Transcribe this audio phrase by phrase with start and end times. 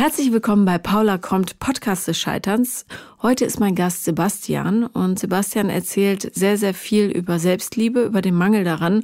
[0.00, 2.86] Herzlich willkommen bei Paula kommt Podcast des Scheiterns.
[3.20, 8.36] Heute ist mein Gast Sebastian und Sebastian erzählt sehr, sehr viel über Selbstliebe, über den
[8.36, 9.02] Mangel daran,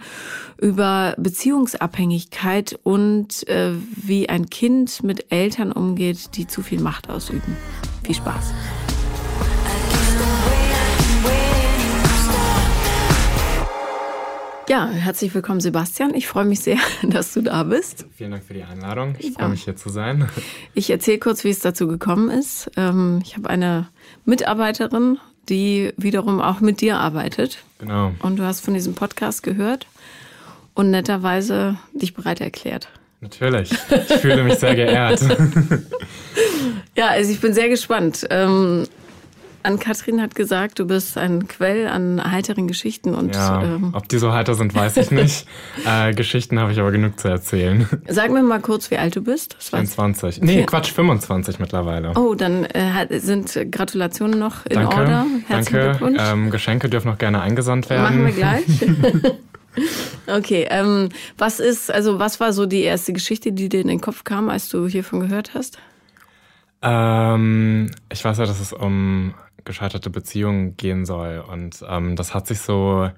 [0.56, 7.56] über Beziehungsabhängigkeit und äh, wie ein Kind mit Eltern umgeht, die zu viel Macht ausüben.
[8.04, 8.54] Viel Spaß.
[14.66, 16.14] Ja, herzlich willkommen, Sebastian.
[16.14, 18.06] Ich freue mich sehr, dass du da bist.
[18.16, 19.14] Vielen Dank für die Einladung.
[19.18, 20.28] Ich freue mich, hier zu sein.
[20.74, 22.70] Ich erzähle kurz, wie es dazu gekommen ist.
[22.76, 23.88] Ähm, ich habe eine
[24.24, 25.18] Mitarbeiterin,
[25.48, 27.58] die wiederum auch mit dir arbeitet.
[27.78, 28.12] Genau.
[28.20, 29.86] Und du hast von diesem Podcast gehört
[30.72, 32.88] und netterweise dich bereit erklärt.
[33.20, 33.70] Natürlich.
[33.72, 35.20] Ich fühle mich sehr geehrt.
[36.96, 38.26] ja, also ich bin sehr gespannt.
[39.64, 43.14] Ähm, Ann-Kathrin hat gesagt, du bist ein Quell an heiteren Geschichten.
[43.14, 45.46] Und, ja, ähm, ob die so heiter sind, weiß ich nicht.
[45.86, 47.88] äh, Geschichten habe ich aber genug zu erzählen.
[48.08, 49.56] Sag mir mal kurz, wie alt du bist.
[49.58, 50.42] 24.
[50.42, 50.66] Nee, ja.
[50.66, 52.12] Quatsch, 25 mittlerweile.
[52.16, 55.26] Oh, dann äh, sind Gratulationen noch in danke, Order.
[55.46, 55.98] Herzlichen danke.
[55.98, 56.22] Glückwunsch.
[56.22, 58.02] Ähm, Geschenke dürfen noch gerne eingesandt werden.
[58.02, 58.64] Machen wir gleich.
[60.26, 64.00] okay, ähm, was ist, also was war so die erste Geschichte, die dir in den
[64.00, 65.78] Kopf kam, als du hiervon gehört hast?
[66.82, 71.44] Ähm, ich weiß ja, dass es um gescheiterte Beziehungen gehen soll.
[71.50, 73.10] Und ähm, das hat sich so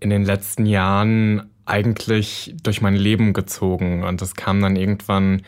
[0.00, 4.02] in den letzten Jahren eigentlich durch mein Leben gezogen.
[4.02, 5.42] Und das kam dann irgendwann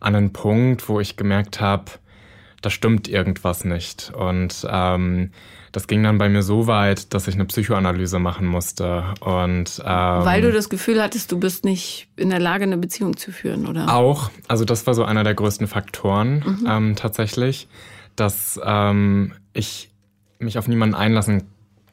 [0.00, 1.92] an einen Punkt, wo ich gemerkt habe,
[2.62, 4.12] da stimmt irgendwas nicht.
[4.14, 5.30] Und ähm,
[5.72, 9.04] das ging dann bei mir so weit, dass ich eine Psychoanalyse machen musste.
[9.20, 13.16] Und, ähm, Weil du das Gefühl hattest, du bist nicht in der Lage, eine Beziehung
[13.16, 13.94] zu führen, oder?
[13.94, 14.30] Auch.
[14.48, 16.66] Also das war so einer der größten Faktoren mhm.
[16.68, 17.68] ähm, tatsächlich,
[18.16, 19.90] dass ähm, ich
[20.38, 21.44] mich auf niemanden einlassen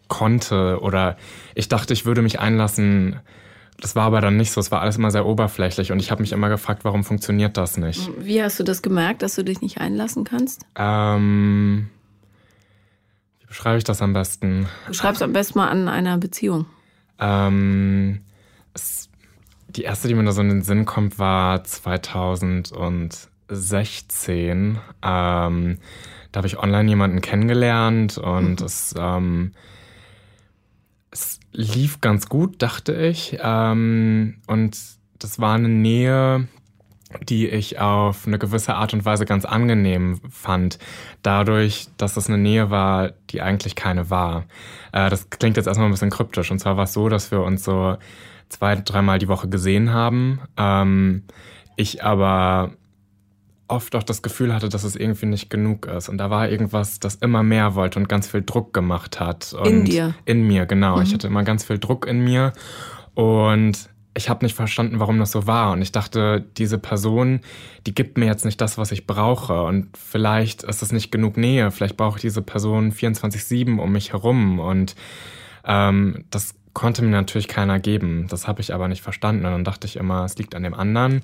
[0.07, 1.17] konnte oder
[1.55, 3.19] ich dachte, ich würde mich einlassen.
[3.79, 4.61] Das war aber dann nicht so.
[4.61, 7.77] Es war alles immer sehr oberflächlich und ich habe mich immer gefragt, warum funktioniert das
[7.77, 8.09] nicht?
[8.19, 10.61] Wie hast du das gemerkt, dass du dich nicht einlassen kannst?
[10.75, 11.89] Ähm,
[13.39, 14.67] wie beschreibe ich das am besten?
[14.87, 16.65] Du schreibst am besten mal an einer Beziehung.
[17.19, 18.21] Ähm,
[18.73, 19.09] es,
[19.67, 21.63] die erste, die mir da so in den Sinn kommt, war
[23.55, 24.79] 2016.
[25.01, 25.77] Ähm,
[26.31, 28.65] da habe ich online jemanden kennengelernt und mhm.
[28.65, 29.51] es, ähm,
[31.11, 33.37] es lief ganz gut, dachte ich.
[33.41, 34.77] Ähm, und
[35.19, 36.47] das war eine Nähe,
[37.21, 40.79] die ich auf eine gewisse Art und Weise ganz angenehm fand,
[41.21, 44.45] dadurch, dass es eine Nähe war, die eigentlich keine war.
[44.91, 46.49] Äh, das klingt jetzt erstmal ein bisschen kryptisch.
[46.49, 47.97] Und zwar war es so, dass wir uns so
[48.49, 50.41] zwei, dreimal die Woche gesehen haben.
[50.57, 51.23] Ähm,
[51.75, 52.71] ich aber
[53.73, 56.09] oft auch das Gefühl hatte, dass es irgendwie nicht genug ist.
[56.09, 59.53] Und da war irgendwas, das immer mehr wollte und ganz viel Druck gemacht hat.
[59.53, 60.15] Und in dir?
[60.25, 60.97] In mir, genau.
[60.97, 61.03] Mhm.
[61.03, 62.53] Ich hatte immer ganz viel Druck in mir.
[63.15, 65.71] Und ich habe nicht verstanden, warum das so war.
[65.71, 67.41] Und ich dachte, diese Person,
[67.87, 69.63] die gibt mir jetzt nicht das, was ich brauche.
[69.63, 71.71] Und vielleicht ist es nicht genug Nähe.
[71.71, 74.59] Vielleicht brauche ich diese Person 24-7 um mich herum.
[74.59, 74.95] Und
[75.65, 78.27] ähm, das konnte mir natürlich keiner geben.
[78.29, 79.45] Das habe ich aber nicht verstanden.
[79.45, 81.21] Und dann dachte ich immer, es liegt an dem anderen.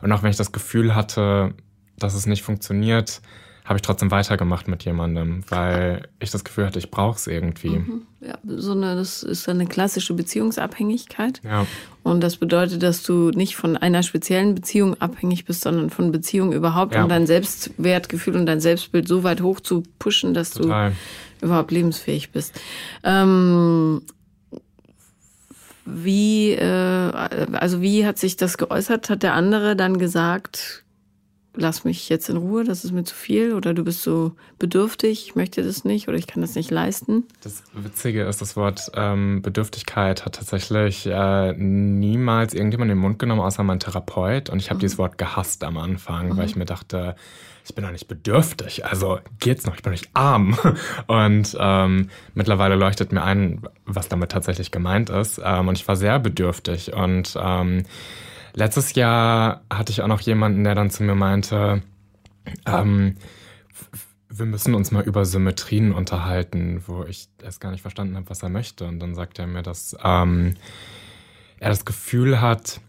[0.00, 1.54] Und auch wenn ich das Gefühl hatte,
[1.98, 3.20] dass es nicht funktioniert,
[3.64, 7.78] habe ich trotzdem weitergemacht mit jemandem, weil ich das Gefühl hatte, ich brauche es irgendwie.
[7.78, 8.02] Mhm.
[8.20, 11.40] Ja, so eine, das ist eine klassische Beziehungsabhängigkeit.
[11.44, 11.66] Ja.
[12.02, 16.52] Und das bedeutet, dass du nicht von einer speziellen Beziehung abhängig bist, sondern von Beziehungen
[16.52, 17.04] überhaupt, ja.
[17.04, 20.92] um dein Selbstwertgefühl und dein Selbstbild so weit hoch zu pushen, dass Total.
[21.40, 22.60] du überhaupt lebensfähig bist.
[23.04, 24.02] Ähm,
[25.84, 27.12] wie, äh,
[27.52, 29.08] also wie hat sich das geäußert?
[29.08, 30.81] Hat der andere dann gesagt,
[31.54, 35.26] lass mich jetzt in Ruhe, das ist mir zu viel oder du bist so bedürftig,
[35.26, 37.24] ich möchte das nicht oder ich kann das nicht leisten.
[37.42, 43.18] Das Witzige ist, das Wort ähm, Bedürftigkeit hat tatsächlich äh, niemals irgendjemand in den Mund
[43.18, 44.50] genommen, außer mein Therapeut.
[44.50, 44.80] Und ich habe mhm.
[44.80, 46.36] dieses Wort gehasst am Anfang, mhm.
[46.36, 47.16] weil ich mir dachte,
[47.64, 50.58] ich bin doch nicht bedürftig, also geht's noch, ich bin nicht arm.
[51.06, 55.40] Und ähm, mittlerweile leuchtet mir ein, was damit tatsächlich gemeint ist.
[55.44, 57.84] Ähm, und ich war sehr bedürftig und ähm,
[58.54, 61.82] Letztes Jahr hatte ich auch noch jemanden, der dann zu mir meinte,
[62.66, 63.16] ähm,
[64.28, 68.42] wir müssen uns mal über Symmetrien unterhalten, wo ich erst gar nicht verstanden habe, was
[68.42, 68.86] er möchte.
[68.86, 70.54] Und dann sagt er mir, dass ähm,
[71.60, 72.80] er das Gefühl hat,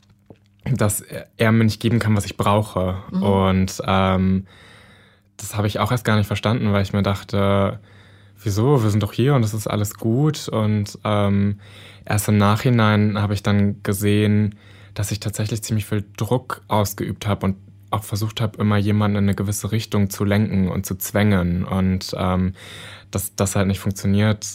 [0.65, 2.97] dass er, mir nicht geben kann, was ich brauche.
[3.11, 3.23] Mhm.
[3.23, 4.47] Und ähm,
[5.37, 7.79] das habe ich auch erst gar nicht verstanden, weil ich mir dachte,
[8.41, 10.47] wieso, wir sind doch hier und es ist alles gut.
[10.47, 11.59] Und ähm,
[12.05, 14.55] erst im Nachhinein habe ich dann gesehen,
[14.93, 17.55] dass ich tatsächlich ziemlich viel Druck ausgeübt habe und
[17.93, 21.63] auch versucht habe, immer jemanden in eine gewisse Richtung zu lenken und zu zwängen.
[21.63, 22.53] Und ähm,
[23.11, 24.47] dass das halt nicht funktioniert,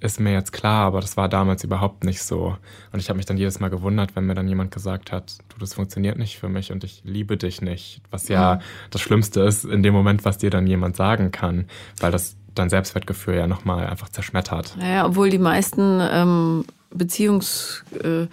[0.00, 2.58] ist mir jetzt klar, aber das war damals überhaupt nicht so.
[2.92, 5.58] Und ich habe mich dann jedes Mal gewundert, wenn mir dann jemand gesagt hat, du,
[5.58, 8.02] das funktioniert nicht für mich und ich liebe dich nicht.
[8.10, 8.60] Was ja mhm.
[8.90, 11.66] das Schlimmste ist in dem Moment, was dir dann jemand sagen kann,
[12.00, 14.76] weil das dein Selbstwertgefühl ja nochmal einfach zerschmettert.
[14.78, 17.84] Naja, obwohl die meisten ähm, Beziehungs...
[18.02, 18.26] Äh,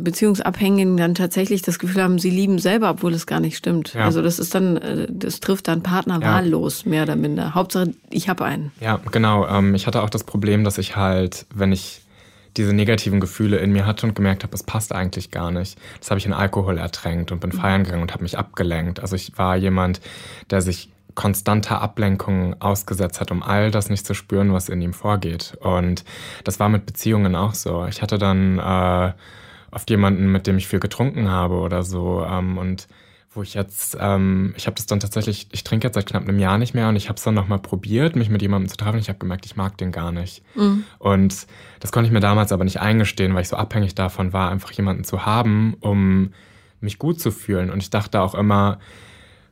[0.00, 3.94] Beziehungsabhängigen dann tatsächlich das Gefühl haben, sie lieben selber, obwohl es gar nicht stimmt.
[3.94, 4.04] Ja.
[4.04, 6.34] Also das ist dann, äh, das trifft dann Partner ja.
[6.34, 7.54] wahllos, mehr oder minder.
[7.54, 8.72] Hauptsache, ich habe einen.
[8.80, 9.46] Ja, genau.
[9.46, 12.02] Ähm, ich hatte auch das Problem, dass ich halt, wenn ich
[12.56, 15.78] diese negativen Gefühle in mir hatte und gemerkt habe, es passt eigentlich gar nicht.
[16.00, 17.58] Das habe ich in Alkohol ertränkt und bin mhm.
[17.58, 19.00] feiern gegangen und habe mich abgelenkt.
[19.00, 20.00] Also ich war jemand,
[20.50, 24.92] der sich konstanter Ablenkung ausgesetzt hat, um all das nicht zu spüren, was in ihm
[24.92, 25.56] vorgeht.
[25.60, 26.04] Und
[26.44, 27.86] das war mit Beziehungen auch so.
[27.86, 29.12] Ich hatte dann äh,
[29.72, 32.24] oft jemanden, mit dem ich viel getrunken habe oder so.
[32.24, 32.86] Ähm, und
[33.32, 36.38] wo ich jetzt, ähm, ich habe das dann tatsächlich, ich trinke jetzt seit knapp einem
[36.38, 38.98] Jahr nicht mehr und ich habe es dann nochmal probiert, mich mit jemandem zu treffen.
[38.98, 40.42] Ich habe gemerkt, ich mag den gar nicht.
[40.54, 40.84] Mhm.
[40.98, 41.46] Und
[41.80, 44.72] das konnte ich mir damals aber nicht eingestehen, weil ich so abhängig davon war, einfach
[44.72, 46.32] jemanden zu haben, um
[46.80, 47.70] mich gut zu fühlen.
[47.70, 48.78] Und ich dachte auch immer,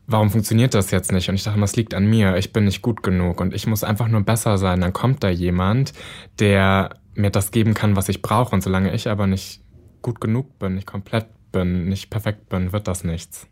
[0.06, 1.28] warum funktioniert das jetzt nicht?
[1.28, 3.66] Und ich dachte immer, es liegt an mir, ich bin nicht gut genug und ich
[3.66, 4.80] muss einfach nur besser sein.
[4.80, 5.92] Dann kommt da jemand,
[6.38, 8.54] der mir das geben kann, was ich brauche.
[8.54, 9.62] Und solange ich aber nicht
[10.02, 13.46] gut genug bin, nicht komplett bin, nicht perfekt bin, wird das nichts.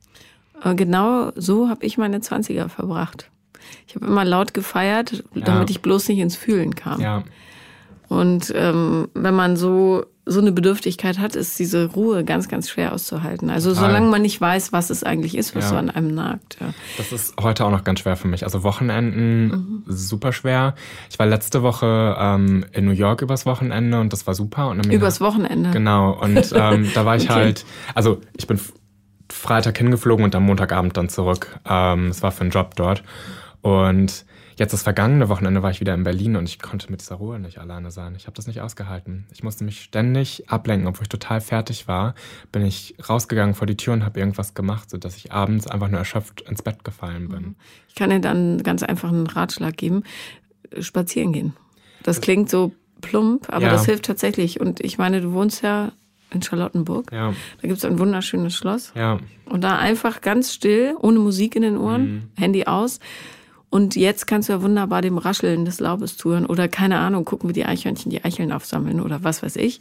[0.76, 3.30] Genau so habe ich meine 20er verbracht.
[3.86, 5.70] Ich habe immer laut gefeiert, damit ja.
[5.70, 7.00] ich bloß nicht ins Fühlen kam.
[7.00, 7.24] Ja.
[8.12, 12.92] Und ähm, wenn man so so eine Bedürftigkeit hat, ist diese Ruhe ganz, ganz schwer
[12.92, 13.50] auszuhalten.
[13.50, 13.88] Also Total.
[13.88, 15.70] solange man nicht weiß, was es eigentlich ist, was ja.
[15.70, 16.58] so an einem nagt.
[16.60, 16.74] Ja.
[16.96, 18.44] Das ist heute auch noch ganz schwer für mich.
[18.44, 19.84] Also Wochenenden mhm.
[19.86, 20.74] super schwer.
[21.10, 24.68] Ich war letzte Woche ähm, in New York übers Wochenende und das war super.
[24.68, 25.70] Und übers Wochenende?
[25.70, 26.12] Genau.
[26.12, 27.32] Und ähm, da war ich okay.
[27.32, 28.60] halt, also ich bin
[29.28, 31.58] Freitag hingeflogen und am Montagabend dann zurück.
[31.68, 33.02] Ähm, es war für einen Job dort.
[33.62, 34.24] Und
[34.56, 37.38] Jetzt das vergangene Wochenende war ich wieder in Berlin und ich konnte mit dieser Ruhe
[37.38, 38.14] nicht alleine sein.
[38.16, 39.26] Ich habe das nicht ausgehalten.
[39.32, 42.14] Ich musste mich ständig ablenken, obwohl ich total fertig war.
[42.50, 45.98] Bin ich rausgegangen vor die Tür und habe irgendwas gemacht, sodass ich abends einfach nur
[45.98, 47.42] erschöpft ins Bett gefallen bin.
[47.42, 47.56] Mhm.
[47.88, 50.04] Ich kann dir dann ganz einfach einen Ratschlag geben.
[50.80, 51.54] Spazieren gehen.
[52.02, 52.72] Das klingt so
[53.02, 53.72] plump, aber ja.
[53.72, 54.60] das hilft tatsächlich.
[54.60, 55.92] Und ich meine, du wohnst ja
[56.30, 57.12] in Charlottenburg.
[57.12, 57.34] Ja.
[57.60, 58.92] Da gibt es ein wunderschönes Schloss.
[58.96, 59.18] Ja.
[59.44, 62.22] Und da einfach ganz still, ohne Musik in den Ohren, mhm.
[62.36, 63.00] Handy aus,
[63.72, 67.48] und jetzt kannst du ja wunderbar dem Rascheln des Laubes zuhören oder keine Ahnung, gucken,
[67.48, 69.80] wie die Eichhörnchen die Eicheln aufsammeln oder was weiß ich.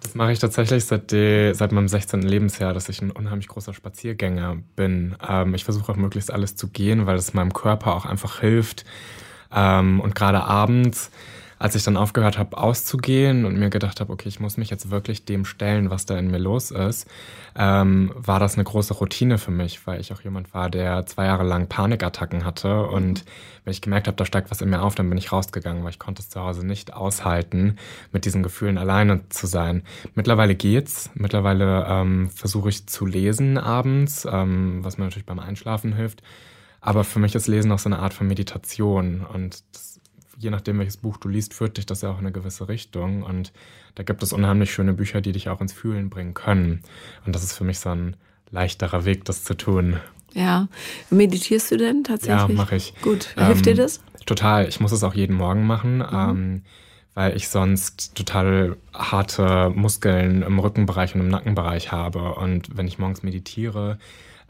[0.00, 2.22] Das mache ich tatsächlich seit, die, seit meinem 16.
[2.22, 5.16] Lebensjahr, dass ich ein unheimlich großer Spaziergänger bin.
[5.28, 8.86] Ähm, ich versuche auch möglichst alles zu gehen, weil es meinem Körper auch einfach hilft.
[9.54, 11.10] Ähm, und gerade abends
[11.64, 14.90] als ich dann aufgehört habe auszugehen und mir gedacht habe, okay, ich muss mich jetzt
[14.90, 17.08] wirklich dem stellen, was da in mir los ist,
[17.56, 21.24] ähm, war das eine große Routine für mich, weil ich auch jemand war, der zwei
[21.24, 22.82] Jahre lang Panikattacken hatte.
[22.88, 23.24] Und
[23.64, 25.92] wenn ich gemerkt habe, da steigt was in mir auf, dann bin ich rausgegangen, weil
[25.92, 27.76] ich konnte es zu Hause nicht aushalten,
[28.12, 29.84] mit diesen Gefühlen alleine zu sein.
[30.14, 31.08] Mittlerweile geht's.
[31.14, 36.22] Mittlerweile ähm, versuche ich zu lesen abends, ähm, was mir natürlich beim Einschlafen hilft.
[36.82, 39.93] Aber für mich ist Lesen auch so eine Art von Meditation und das
[40.44, 43.22] je nachdem, welches Buch du liest, führt dich das ja auch in eine gewisse Richtung.
[43.24, 43.52] Und
[43.96, 46.82] da gibt es unheimlich schöne Bücher, die dich auch ins Fühlen bringen können.
[47.26, 48.16] Und das ist für mich so ein
[48.50, 49.96] leichterer Weg, das zu tun.
[50.34, 50.68] Ja.
[51.10, 52.48] Meditierst du denn tatsächlich?
[52.48, 52.94] Ja, mache ich.
[53.02, 53.34] Gut.
[53.36, 54.00] Hilft ähm, dir das?
[54.26, 54.68] Total.
[54.68, 55.98] Ich muss es auch jeden Morgen machen.
[55.98, 56.04] Mhm.
[56.12, 56.62] Ähm,
[57.14, 62.34] weil ich sonst total harte Muskeln im Rückenbereich und im Nackenbereich habe.
[62.34, 63.98] Und wenn ich morgens meditiere,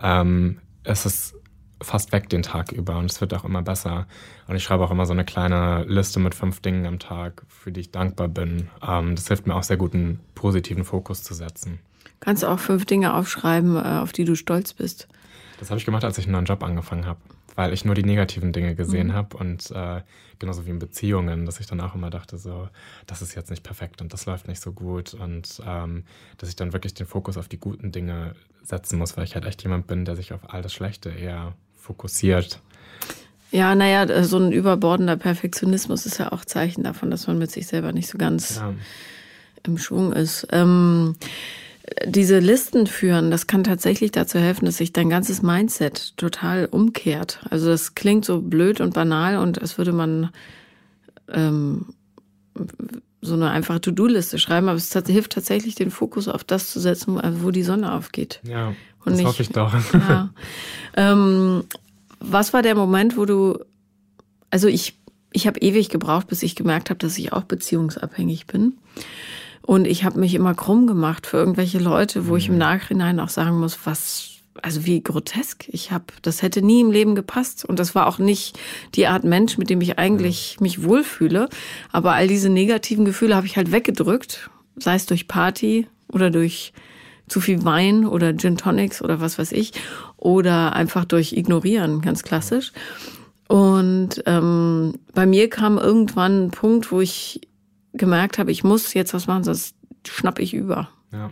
[0.02, 1.35] ähm, ist es
[1.82, 4.07] fast weg den Tag über und es wird auch immer besser.
[4.47, 7.73] Und ich schreibe auch immer so eine kleine Liste mit fünf Dingen am Tag, für
[7.73, 8.69] die ich dankbar bin.
[8.87, 11.78] Ähm, das hilft mir auch sehr gut, einen positiven Fokus zu setzen.
[12.21, 15.09] Kannst du auch fünf Dinge aufschreiben, äh, auf die du stolz bist?
[15.59, 17.21] Das habe ich gemacht, als ich einen neuen Job angefangen habe,
[17.54, 19.12] weil ich nur die negativen Dinge gesehen mhm.
[19.12, 20.02] habe und äh,
[20.38, 22.69] genauso wie in Beziehungen, dass ich dann auch immer dachte, so,
[23.07, 26.04] das ist jetzt nicht perfekt und das läuft nicht so gut und ähm,
[26.38, 29.45] dass ich dann wirklich den Fokus auf die guten Dinge setzen muss, weil ich halt
[29.45, 31.54] echt jemand bin, der sich auf all das Schlechte eher
[31.85, 32.61] fokussiert.
[33.50, 37.67] Ja, naja, so ein überbordender Perfektionismus ist ja auch Zeichen davon, dass man mit sich
[37.67, 38.75] selber nicht so ganz ja.
[39.64, 40.49] im Schwung ist.
[40.50, 41.14] Ähm,
[42.07, 47.41] diese Listen führen, das kann tatsächlich dazu helfen, dass sich dein ganzes Mindset total umkehrt.
[47.50, 50.31] Also das klingt so blöd und banal und als würde man
[51.33, 51.87] ähm,
[53.21, 57.21] so eine einfache To-Do-Liste schreiben, aber es hilft tatsächlich, den Fokus auf das zu setzen,
[57.43, 58.41] wo die Sonne aufgeht.
[58.43, 58.75] Ja.
[59.04, 59.73] Und das nicht, hoffe ich doch.
[59.92, 60.30] Ja.
[60.96, 61.64] Ähm,
[62.20, 63.58] was war der Moment, wo du,
[64.50, 64.96] also ich,
[65.32, 68.75] ich habe ewig gebraucht, bis ich gemerkt habe, dass ich auch beziehungsabhängig bin.
[69.61, 72.38] Und ich habe mich immer krumm gemacht für irgendwelche Leute, wo mhm.
[72.38, 72.61] ich im mhm.
[72.61, 74.30] Nachhinein auch sagen muss, was,
[74.62, 75.68] also wie grotesk.
[75.68, 78.58] Ich habe, das hätte nie im Leben gepasst und das war auch nicht
[78.94, 81.49] die Art Mensch, mit dem ich eigentlich mich wohlfühle.
[81.92, 86.73] Aber all diese negativen Gefühle habe ich halt weggedrückt, sei es durch Party oder durch
[87.28, 89.73] zu viel Wein oder Gin Tonics oder was weiß ich
[90.16, 92.73] oder einfach durch Ignorieren, ganz klassisch.
[93.49, 97.40] Und ähm, bei mir kam irgendwann ein Punkt, wo ich
[97.93, 99.76] gemerkt habe, ich muss jetzt was machen, sonst
[100.07, 100.88] schnapp ich über.
[101.12, 101.31] Ja.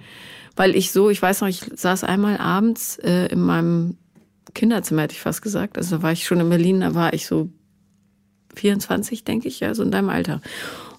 [0.55, 3.97] Weil ich so, ich weiß noch, ich saß einmal abends äh, in meinem
[4.55, 5.79] Kinderzimmer, hätte ich fast gesagt.
[5.79, 7.51] Also da war ich schon in Berlin, da war ich so
[8.55, 10.41] 24, denke ich, ja, so in deinem Alter.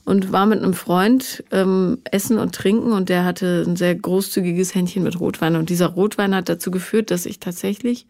[0.06, 4.76] Und war mit einem Freund ähm, essen und trinken und der hatte ein sehr großzügiges
[4.76, 5.56] Händchen mit Rotwein.
[5.56, 8.06] Und dieser Rotwein hat dazu geführt, dass ich tatsächlich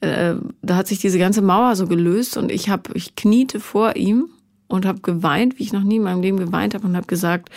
[0.00, 3.96] äh, da hat sich diese ganze Mauer so gelöst und ich habe, ich kniete vor
[3.96, 4.30] ihm
[4.66, 7.50] und habe geweint, wie ich noch nie in meinem Leben geweint habe und habe gesagt,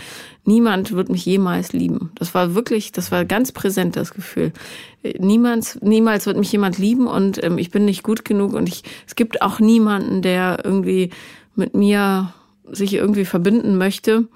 [0.43, 2.11] niemand wird mich jemals lieben.
[2.15, 4.51] Das war wirklich, das war ganz präsent das Gefühl.
[5.19, 8.83] Niemals, niemals wird mich jemand lieben und ähm, ich bin nicht gut genug und ich,
[9.07, 11.11] es gibt auch niemanden, der irgendwie
[11.55, 12.33] mit mir
[12.71, 14.27] sich irgendwie verbinden möchte.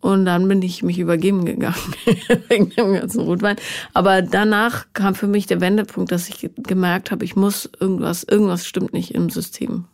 [0.00, 1.74] Und dann bin ich mich übergeben gegangen
[2.48, 3.56] wegen dem ganzen Rotwein.
[3.94, 8.66] Aber danach kam für mich der Wendepunkt, dass ich gemerkt habe, ich muss irgendwas, irgendwas
[8.66, 9.86] stimmt nicht im System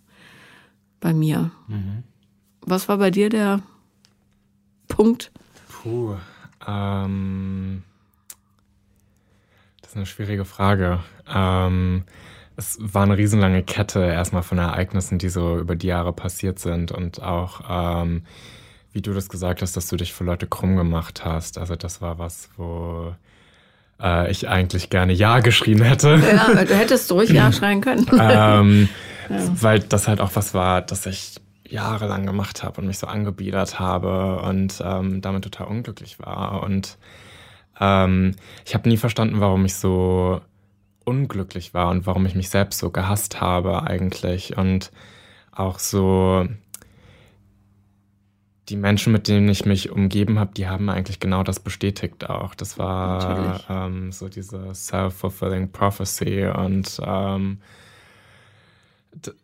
[1.00, 1.50] bei mir.
[1.68, 2.02] Mhm.
[2.60, 3.60] Was war bei dir der
[4.88, 5.32] Punkt?
[5.68, 6.16] Puh,
[6.66, 7.82] ähm,
[9.80, 11.00] das ist eine schwierige Frage.
[11.26, 12.04] Ähm,
[12.56, 16.92] es war eine riesenlange Kette erstmal von Ereignissen, die so über die Jahre passiert sind
[16.92, 18.22] und auch ähm,
[18.94, 21.58] wie du das gesagt hast, dass du dich für Leute krumm gemacht hast.
[21.58, 23.12] Also das war was, wo
[24.00, 26.14] äh, ich eigentlich gerne Ja geschrien hätte.
[26.14, 28.06] Ja, du hättest ruhig Ja schreien können.
[28.20, 28.88] ähm,
[29.28, 29.36] ja.
[29.60, 31.34] Weil das halt auch was war, das ich
[31.68, 36.62] jahrelang gemacht habe und mich so angebiedert habe und ähm, damit total unglücklich war.
[36.62, 36.96] Und
[37.80, 40.40] ähm, ich habe nie verstanden, warum ich so
[41.04, 44.56] unglücklich war und warum ich mich selbst so gehasst habe eigentlich.
[44.56, 44.90] Und
[45.52, 46.46] auch so
[48.68, 52.54] die Menschen, mit denen ich mich umgeben habe, die haben eigentlich genau das bestätigt auch.
[52.54, 57.58] Das war ähm, so diese self-fulfilling prophecy und ähm,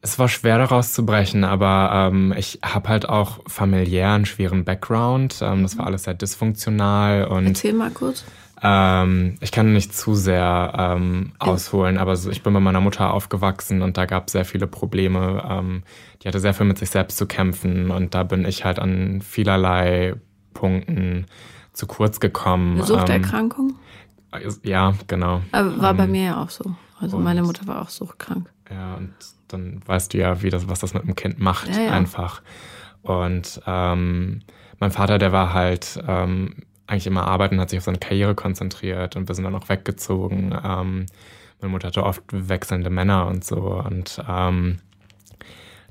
[0.02, 4.64] es war schwer daraus zu brechen, aber ähm, ich habe halt auch familiär einen schweren
[4.64, 5.38] Background.
[5.42, 7.46] Ähm, das war alles sehr dysfunktional und.
[7.46, 8.24] Erzähl mal kurz.
[8.62, 13.12] Ähm, ich kann nicht zu sehr ähm, ausholen, aber so, ich bin bei meiner Mutter
[13.12, 15.42] aufgewachsen und da gab es sehr viele Probleme.
[15.48, 15.82] Ähm,
[16.22, 19.22] die hatte sehr viel mit sich selbst zu kämpfen und da bin ich halt an
[19.22, 20.14] vielerlei
[20.52, 21.26] Punkten
[21.72, 22.82] zu kurz gekommen.
[22.82, 23.74] Suchterkrankung?
[24.32, 25.40] Ähm, ja, genau.
[25.52, 26.74] Aber war bei ähm, mir ja auch so.
[27.00, 28.50] Also meine Mutter war auch suchtkrank.
[28.70, 29.14] Ja, und
[29.48, 31.90] dann weißt du ja, wie das, was das mit dem Kind macht, ja, ja.
[31.92, 32.42] einfach.
[33.02, 34.40] Und ähm,
[34.78, 36.56] mein Vater, der war halt ähm,
[36.90, 40.54] eigentlich immer arbeiten, hat sich auf seine Karriere konzentriert und wir sind dann auch weggezogen.
[40.64, 41.06] Ähm,
[41.60, 43.56] meine Mutter hatte oft wechselnde Männer und so.
[43.56, 44.78] Und ähm,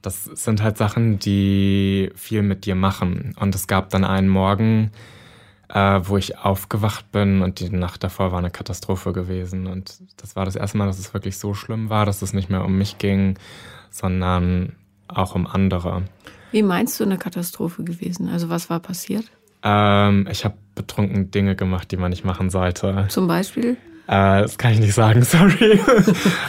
[0.02, 3.36] das sind halt Sachen, die viel mit dir machen.
[3.40, 4.92] Und es gab dann einen Morgen,
[5.70, 9.68] äh, wo ich aufgewacht bin und die Nacht davor war eine Katastrophe gewesen.
[9.68, 12.50] Und das war das erste Mal, dass es wirklich so schlimm war, dass es nicht
[12.50, 13.38] mehr um mich ging,
[13.92, 14.76] sondern
[15.08, 16.04] auch um andere.
[16.52, 18.28] Wie meinst du eine Katastrophe gewesen?
[18.30, 19.26] Also was war passiert?
[19.64, 23.06] Ähm, ich habe betrunken Dinge gemacht, die man nicht machen sollte.
[23.10, 23.78] Zum Beispiel?
[24.10, 25.80] Äh, das kann ich nicht sagen, sorry.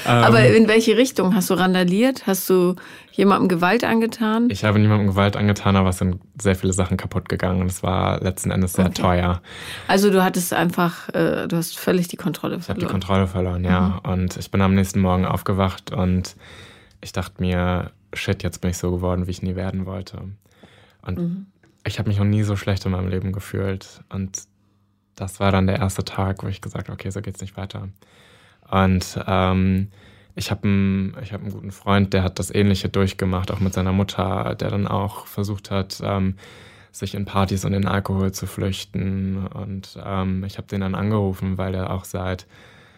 [0.07, 1.35] Aber ähm, in welche Richtung?
[1.35, 2.27] Hast du randaliert?
[2.27, 2.77] Hast du
[3.13, 4.49] jemandem Gewalt angetan?
[4.49, 7.67] Ich habe niemandem Gewalt angetan, aber es sind sehr viele Sachen kaputt gegangen.
[7.67, 9.03] Es war letzten Endes sehr okay.
[9.03, 9.43] teuer.
[9.89, 12.63] Also du hattest einfach, äh, du hast völlig die Kontrolle verloren.
[12.63, 14.01] Ich habe die Kontrolle verloren, ja.
[14.05, 14.11] Mhm.
[14.11, 16.37] Und ich bin am nächsten Morgen aufgewacht und
[17.03, 20.23] ich dachte mir, shit, jetzt bin ich so geworden, wie ich nie werden wollte.
[21.03, 21.47] Und mhm
[21.85, 24.03] ich habe mich noch nie so schlecht in meinem Leben gefühlt.
[24.09, 24.43] Und
[25.17, 27.89] das war dann der erste Tag, wo ich gesagt habe, okay, so geht's nicht weiter.
[28.71, 29.89] Und ähm,
[30.35, 33.93] ich habe einen, hab einen guten Freund, der hat das Ähnliche durchgemacht, auch mit seiner
[33.93, 36.37] Mutter, der dann auch versucht hat, ähm,
[36.93, 39.47] sich in Partys und in Alkohol zu flüchten.
[39.47, 42.47] Und ähm, ich habe den dann angerufen, weil er auch seit,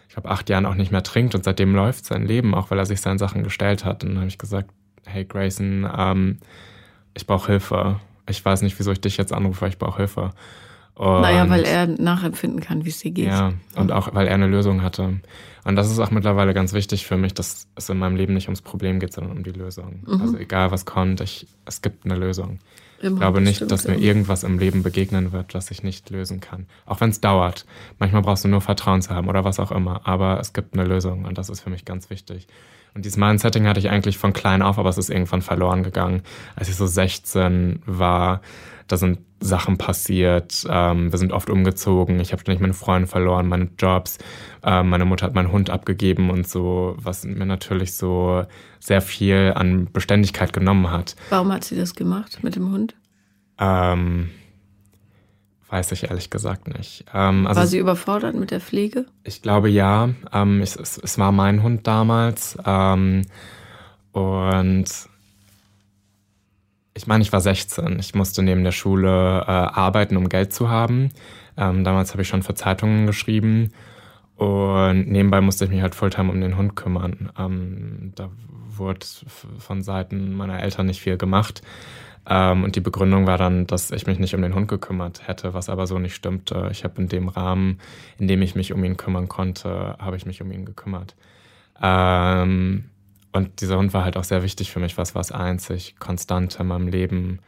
[0.07, 2.79] ich glaube, acht Jahren auch nicht mehr trinkt und seitdem läuft sein Leben, auch weil
[2.79, 4.03] er sich seinen Sachen gestellt hat.
[4.03, 4.69] Und dann habe ich gesagt,
[5.05, 6.39] hey Grayson, ähm,
[7.13, 10.31] ich brauche Hilfe ich weiß nicht, wieso ich dich jetzt anrufe, ich brauche Hilfe.
[10.95, 13.27] Und, naja, weil er nachempfinden kann, wie es dir geht.
[13.27, 15.21] Ja, und auch, weil er eine Lösung hatte.
[15.63, 18.47] Und das ist auch mittlerweile ganz wichtig für mich, dass es in meinem Leben nicht
[18.47, 20.03] ums Problem geht, sondern um die Lösung.
[20.05, 20.21] Mhm.
[20.21, 22.59] Also egal, was kommt, ich, es gibt eine Lösung.
[23.01, 24.03] Immer, ich glaube nicht, stimmt, dass mir immer.
[24.03, 26.67] irgendwas im Leben begegnen wird, was ich nicht lösen kann.
[26.85, 27.65] Auch wenn es dauert.
[27.97, 30.01] Manchmal brauchst du nur Vertrauen zu haben oder was auch immer.
[30.05, 32.47] Aber es gibt eine Lösung und das ist für mich ganz wichtig.
[32.93, 36.21] Und dieses Mindsetting hatte ich eigentlich von klein auf, aber es ist irgendwann verloren gegangen.
[36.55, 38.41] Als ich so 16 war,
[38.87, 40.65] da sind Sachen passiert.
[40.69, 42.19] Ähm, wir sind oft umgezogen.
[42.19, 44.17] Ich habe ständig meine Freunde verloren, meine Jobs.
[44.63, 48.45] Ähm, meine Mutter hat meinen Hund abgegeben und so, was mir natürlich so
[48.79, 51.15] sehr viel an Beständigkeit genommen hat.
[51.29, 52.95] Warum hat sie das gemacht mit dem Hund?
[53.59, 54.29] Ähm,
[55.73, 57.03] weiß ich ehrlich gesagt nicht.
[57.15, 59.05] Ähm, also war sie überfordert mit der Pflege?
[59.23, 60.09] Ich glaube ja.
[60.31, 62.55] Ähm, ich, es, es, war mein Hund damals.
[62.63, 63.23] Ähm,
[64.11, 64.85] und
[66.93, 67.97] ich meine, ich war 16.
[67.97, 71.09] Ich musste neben der Schule äh, arbeiten, um Geld zu haben.
[71.57, 73.73] Ähm, damals habe ich schon für Zeitungen geschrieben.
[74.35, 77.31] Und nebenbei musste ich mich halt Fulltime um den Hund kümmern.
[77.35, 78.29] Ähm, da
[78.77, 79.07] wurde
[79.57, 81.63] von Seiten meiner Eltern nicht viel gemacht.
[82.29, 85.53] Ähm, und die Begründung war dann, dass ich mich nicht um den Hund gekümmert hätte,
[85.53, 86.69] was aber so nicht stimmte.
[86.71, 87.79] Ich habe in dem Rahmen,
[88.17, 91.15] in dem ich mich um ihn kümmern konnte, habe ich mich um ihn gekümmert.
[91.81, 92.85] Ähm,
[93.33, 96.59] und dieser Hund war halt auch sehr wichtig für mich, was war es einzig Konstante
[96.61, 97.39] in meinem Leben,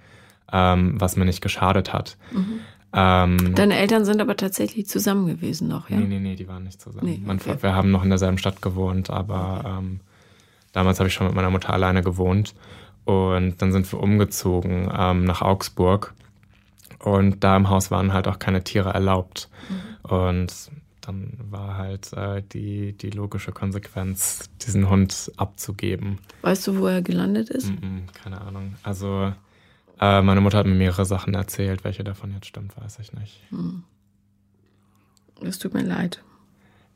[0.51, 2.17] ähm, was mir nicht geschadet hat.
[2.31, 2.59] Mhm.
[2.91, 5.97] Ähm, Deine Eltern sind aber tatsächlich zusammen gewesen noch, ja?
[5.97, 7.21] Nee, nee, nee, die waren nicht zusammen.
[7.25, 7.57] Nee, okay.
[7.61, 9.69] wir haben noch in derselben Stadt gewohnt, aber okay.
[9.79, 9.99] ähm,
[10.71, 12.55] damals habe ich schon mit meiner Mutter alleine gewohnt.
[13.05, 16.13] Und dann sind wir umgezogen ähm, nach Augsburg.
[16.99, 19.49] Und da im Haus waren halt auch keine Tiere erlaubt.
[19.69, 20.09] Mhm.
[20.09, 20.71] Und
[21.01, 26.19] dann war halt äh, die, die logische Konsequenz, diesen Hund abzugeben.
[26.41, 27.69] Weißt du, wo er gelandet ist?
[27.69, 28.75] Mm -mm, keine Ahnung.
[28.81, 29.33] Also
[29.99, 31.83] äh, meine Mutter hat mir mehrere Sachen erzählt.
[31.83, 33.41] Welche davon jetzt stimmt, weiß ich nicht.
[33.49, 33.83] Hm.
[35.41, 36.23] Es tut mir leid.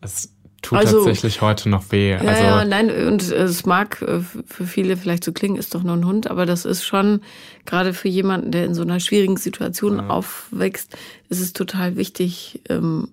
[0.01, 2.11] Es tut also, tatsächlich heute noch weh.
[2.11, 5.83] Ja, also, ja, nein, und es mag äh, für viele vielleicht so klingen, ist doch
[5.83, 7.21] nur ein Hund, aber das ist schon,
[7.65, 10.07] gerade für jemanden, der in so einer schwierigen Situation ja.
[10.07, 10.97] aufwächst,
[11.29, 13.09] ist es total wichtig, ähm,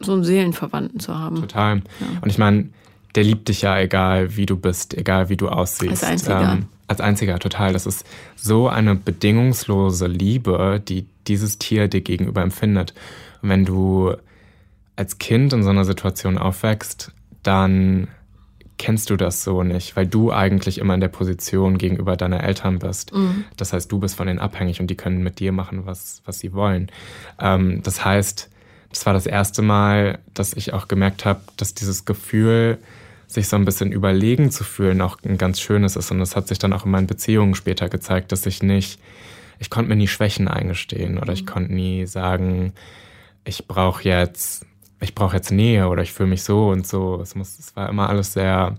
[0.00, 1.36] so einen Seelenverwandten zu haben.
[1.36, 1.76] Total.
[1.76, 2.06] Ja.
[2.20, 2.70] Und ich meine,
[3.14, 6.02] der liebt dich ja, egal wie du bist, egal wie du aussiehst.
[6.02, 6.52] Als einziger.
[6.54, 7.72] Ähm, als einziger, total.
[7.72, 8.04] Das ist
[8.36, 12.94] so eine bedingungslose Liebe, die dieses Tier dir gegenüber empfindet.
[13.40, 14.14] Und wenn du
[14.96, 18.08] als Kind in so einer Situation aufwächst, dann
[18.78, 22.78] kennst du das so nicht, weil du eigentlich immer in der Position gegenüber deiner Eltern
[22.78, 23.14] bist.
[23.14, 23.44] Mhm.
[23.56, 26.40] Das heißt, du bist von denen abhängig und die können mit dir machen, was, was
[26.40, 26.90] sie wollen.
[27.38, 28.50] Ähm, das heißt,
[28.90, 32.78] das war das erste Mal, dass ich auch gemerkt habe, dass dieses Gefühl,
[33.32, 36.10] sich so ein bisschen überlegen zu fühlen, auch ein ganz schönes ist.
[36.10, 39.00] Und das hat sich dann auch in meinen Beziehungen später gezeigt, dass ich nicht,
[39.58, 41.46] ich konnte mir nie Schwächen eingestehen oder ich mhm.
[41.46, 42.72] konnte nie sagen,
[43.44, 44.66] ich brauche jetzt,
[45.02, 47.20] ich brauche jetzt Nähe oder ich fühle mich so und so.
[47.20, 48.78] Es muss, es war immer alles sehr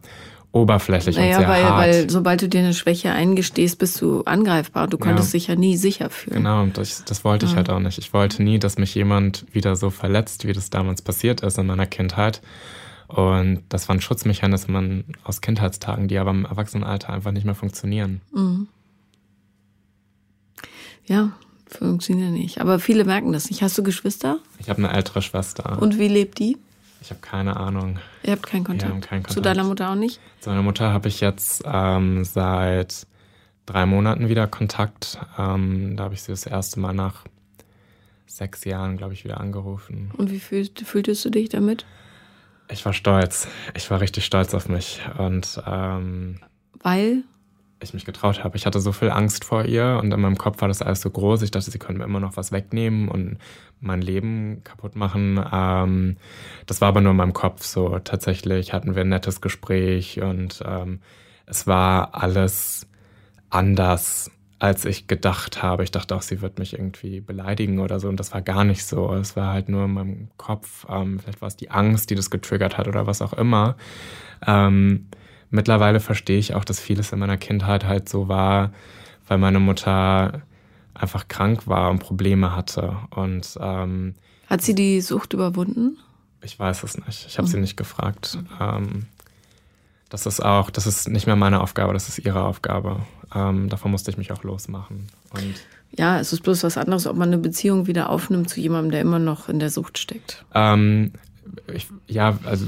[0.51, 1.77] oberflächlich naja, und sehr weil, hart.
[1.79, 4.87] weil sobald du dir eine Schwäche eingestehst, bist du angreifbar.
[4.87, 5.39] Du konntest ja.
[5.39, 6.37] dich ja nie sicher fühlen.
[6.37, 7.51] Genau, und das, das wollte ja.
[7.51, 7.97] ich halt auch nicht.
[7.97, 11.65] Ich wollte nie, dass mich jemand wieder so verletzt, wie das damals passiert ist in
[11.65, 12.41] meiner Kindheit.
[13.07, 18.21] Und das waren Schutzmechanismen aus Kindheitstagen, die aber im Erwachsenenalter einfach nicht mehr funktionieren.
[18.33, 18.67] Mhm.
[21.05, 21.31] Ja,
[21.73, 22.61] funktionieren nicht.
[22.61, 23.61] Aber viele merken das nicht.
[23.61, 24.39] Hast du Geschwister?
[24.59, 25.81] Ich habe eine ältere Schwester.
[25.81, 26.57] Und wie lebt die?
[27.01, 27.99] Ich habe keine Ahnung.
[28.23, 28.89] Ihr habt keinen Kontakt?
[28.89, 29.33] Wir haben keinen Kontakt.
[29.33, 30.19] Zu deiner Mutter auch nicht?
[30.39, 33.07] Zu meiner Mutter habe ich jetzt ähm, seit
[33.65, 35.19] drei Monaten wieder Kontakt.
[35.37, 37.25] Ähm, da habe ich sie das erste Mal nach
[38.25, 40.11] sechs Jahren, glaube ich, wieder angerufen.
[40.17, 41.85] Und wie fühlt, fühltest du dich damit?
[42.69, 43.47] Ich war stolz.
[43.75, 45.01] Ich war richtig stolz auf mich.
[45.17, 46.39] Und ähm,
[46.81, 47.23] weil?
[47.83, 48.57] Ich mich getraut habe.
[48.57, 51.09] Ich hatte so viel Angst vor ihr und in meinem Kopf war das alles so
[51.09, 51.41] groß.
[51.41, 53.37] Ich dachte, sie können mir immer noch was wegnehmen und
[53.79, 55.43] mein Leben kaputt machen.
[55.51, 56.17] Ähm,
[56.65, 57.99] das war aber nur in meinem Kopf so.
[57.99, 60.99] Tatsächlich hatten wir ein nettes Gespräch und ähm,
[61.45, 62.87] es war alles
[63.49, 65.83] anders, als ich gedacht habe.
[65.83, 68.85] Ich dachte auch, sie wird mich irgendwie beleidigen oder so und das war gar nicht
[68.85, 69.13] so.
[69.13, 70.85] Es war halt nur in meinem Kopf.
[70.89, 73.75] Ähm, vielleicht war es die Angst, die das getriggert hat oder was auch immer.
[74.47, 75.07] Ähm,
[75.53, 78.71] mittlerweile verstehe ich auch, dass vieles in meiner Kindheit halt so war,
[79.27, 80.41] weil meine Mutter
[80.93, 82.97] einfach krank war und Probleme hatte.
[83.11, 84.15] Und ähm,
[84.49, 85.97] hat sie die Sucht überwunden?
[86.41, 87.25] Ich weiß es nicht.
[87.27, 87.51] Ich habe mhm.
[87.51, 88.37] sie nicht gefragt.
[88.59, 89.05] Ähm,
[90.09, 93.01] das ist auch, das ist nicht mehr meine Aufgabe, das ist ihre Aufgabe.
[93.33, 95.07] Ähm, davon musste ich mich auch losmachen.
[95.31, 95.55] Und
[95.97, 99.01] ja, es ist bloß was anderes, ob man eine Beziehung wieder aufnimmt zu jemandem, der
[99.01, 100.45] immer noch in der Sucht steckt.
[100.53, 101.13] Ähm,
[101.73, 102.65] ich, ja, also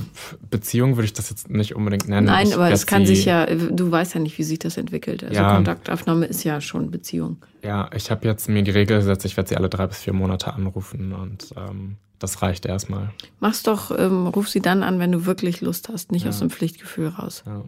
[0.49, 2.27] Beziehung würde ich das jetzt nicht unbedingt nennen.
[2.27, 5.23] Nein, ich aber es kann sich ja, du weißt ja nicht, wie sich das entwickelt.
[5.23, 7.37] Also ja, Kontaktaufnahme ist ja schon Beziehung.
[7.63, 10.13] Ja, ich habe jetzt mir die Regel gesetzt, ich werde sie alle drei bis vier
[10.13, 13.11] Monate anrufen und ähm, das reicht erstmal.
[13.39, 16.29] Mach's doch, ähm, ruf sie dann an, wenn du wirklich Lust hast, nicht ja.
[16.29, 17.43] aus dem Pflichtgefühl raus.
[17.45, 17.63] Ja.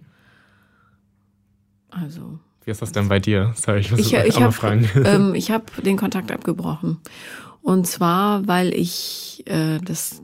[1.89, 2.39] Also.
[2.63, 3.54] Wie ist das denn bei dir?
[3.56, 4.89] Sorry, ich muss ich, ich hab, fragen.
[5.04, 6.98] Ähm, ich habe den Kontakt abgebrochen.
[7.62, 10.22] Und zwar, weil ich äh, das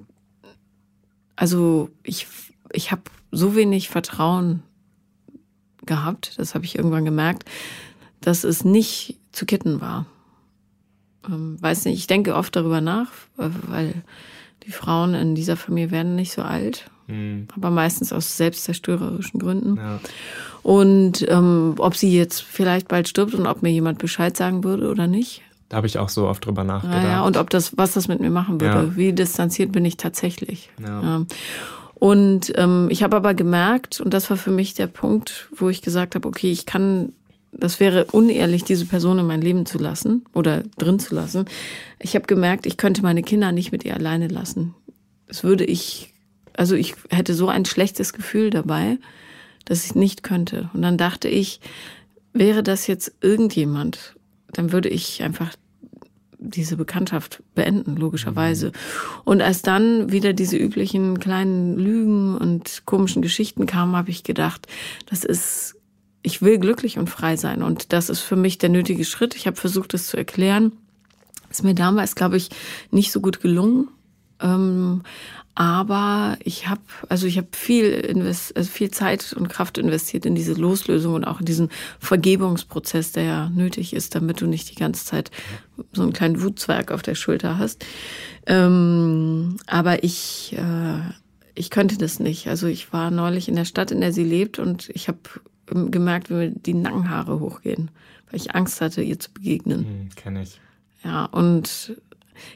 [1.43, 2.27] also ich,
[2.71, 3.01] ich habe
[3.31, 4.63] so wenig Vertrauen
[5.85, 7.43] gehabt, das habe ich irgendwann gemerkt,
[8.21, 10.05] dass es nicht zu kitten war.
[11.27, 13.93] ähm, weiß nicht, ich denke oft darüber nach, äh, weil
[14.65, 17.49] die Frauen in dieser Familie werden nicht so alt, mhm.
[17.57, 19.75] aber meistens aus selbstzerstörerischen Gründen.
[19.75, 19.99] Ja.
[20.61, 24.89] Und ähm, ob sie jetzt vielleicht bald stirbt und ob mir jemand Bescheid sagen würde
[24.89, 25.41] oder nicht.
[25.73, 27.03] Da habe ich auch so oft drüber nachgedacht.
[27.03, 28.89] Ja, und ob das, was das mit mir machen würde.
[28.89, 28.95] Ja.
[28.95, 30.69] Wie distanziert bin ich tatsächlich.
[30.79, 31.01] Ja.
[31.01, 31.25] ja.
[31.95, 35.81] Und ähm, ich habe aber gemerkt, und das war für mich der Punkt, wo ich
[35.81, 37.13] gesagt habe, okay, ich kann,
[37.51, 41.45] das wäre unehrlich, diese Person in mein Leben zu lassen oder drin zu lassen.
[41.97, 44.75] Ich habe gemerkt, ich könnte meine Kinder nicht mit ihr alleine lassen.
[45.25, 46.13] Das würde ich,
[46.55, 48.99] also ich hätte so ein schlechtes Gefühl dabei,
[49.65, 50.69] dass ich nicht könnte.
[50.75, 51.61] Und dann dachte ich,
[52.31, 54.13] wäre das jetzt irgendjemand,
[54.53, 55.55] dann würde ich einfach
[56.49, 58.67] diese Bekanntschaft beenden, logischerweise.
[58.67, 58.71] Mhm.
[59.23, 64.67] Und als dann wieder diese üblichen kleinen Lügen und komischen Geschichten kamen, habe ich gedacht,
[65.09, 65.75] das ist,
[66.21, 67.63] ich will glücklich und frei sein.
[67.63, 69.35] Und das ist für mich der nötige Schritt.
[69.35, 70.73] Ich habe versucht, das zu erklären.
[71.49, 72.49] Ist mir damals, glaube ich,
[72.91, 73.87] nicht so gut gelungen.
[74.41, 75.03] Ähm,
[75.55, 80.33] aber ich habe, also ich habe viel, invest, also viel Zeit und Kraft investiert in
[80.33, 81.69] diese Loslösung und auch in diesen
[81.99, 85.29] Vergebungsprozess, der ja nötig ist, damit du nicht die ganze Zeit
[85.91, 87.85] so einen kleinen Wutzwerg auf der Schulter hast.
[88.47, 90.99] Ähm, aber ich, äh,
[91.53, 92.47] ich könnte das nicht.
[92.47, 95.19] Also ich war neulich in der Stadt, in der sie lebt, und ich habe
[95.67, 97.91] gemerkt, wie mir die Nackenhaare hochgehen,
[98.31, 99.85] weil ich Angst hatte, ihr zu begegnen.
[99.85, 100.59] Hm, Kenne ich.
[101.03, 101.95] Ja, und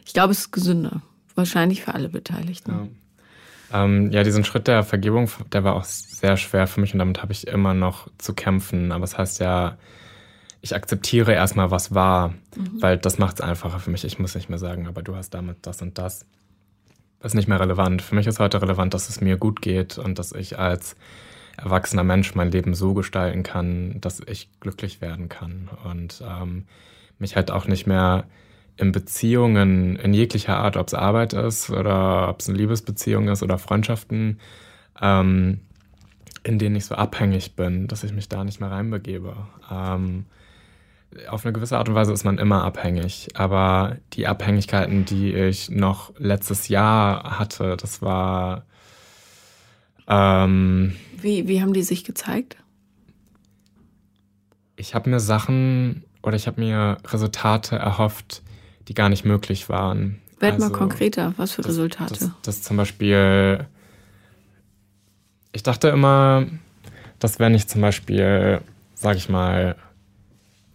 [0.04, 1.04] ich glaube, es ist gesünder.
[1.38, 2.71] Wahrscheinlich für alle Beteiligten.
[3.71, 3.84] Ja.
[3.84, 7.21] Ähm, ja, diesen Schritt der Vergebung, der war auch sehr schwer für mich und damit
[7.21, 8.91] habe ich immer noch zu kämpfen.
[8.91, 9.78] Aber es das heißt ja,
[10.62, 12.82] ich akzeptiere erstmal, was war, mhm.
[12.82, 14.04] weil das macht es einfacher für mich.
[14.04, 16.26] Ich muss nicht mehr sagen, aber du hast damit das und das.
[17.19, 18.02] Das ist nicht mehr relevant.
[18.02, 20.95] Für mich ist heute relevant, dass es mir gut geht und dass ich als
[21.56, 26.65] erwachsener Mensch mein Leben so gestalten kann, dass ich glücklich werden kann und ähm,
[27.19, 28.26] mich halt auch nicht mehr
[28.78, 33.44] in Beziehungen in jeglicher Art, ob es Arbeit ist oder ob es eine Liebesbeziehung ist
[33.44, 34.40] oder Freundschaften,
[35.02, 35.60] ähm,
[36.44, 39.36] in denen ich so abhängig bin, dass ich mich da nicht mehr reinbegebe.
[39.72, 40.26] Ähm,
[41.30, 45.70] auf eine gewisse Art und Weise ist man immer abhängig, aber die Abhängigkeiten, die ich
[45.70, 48.66] noch letztes Jahr hatte, das war.
[50.08, 52.58] Ähm, wie, wie haben die sich gezeigt?
[54.76, 58.44] Ich habe mir Sachen oder ich habe mir Resultate erhofft,
[58.88, 60.21] die gar nicht möglich waren.
[60.39, 62.13] Werd also, mal konkreter, was für das, Resultate?
[62.13, 63.65] Das, das zum Beispiel,
[65.52, 66.45] ich dachte immer,
[67.19, 68.62] dass wenn ich zum Beispiel,
[68.93, 69.76] sag ich mal,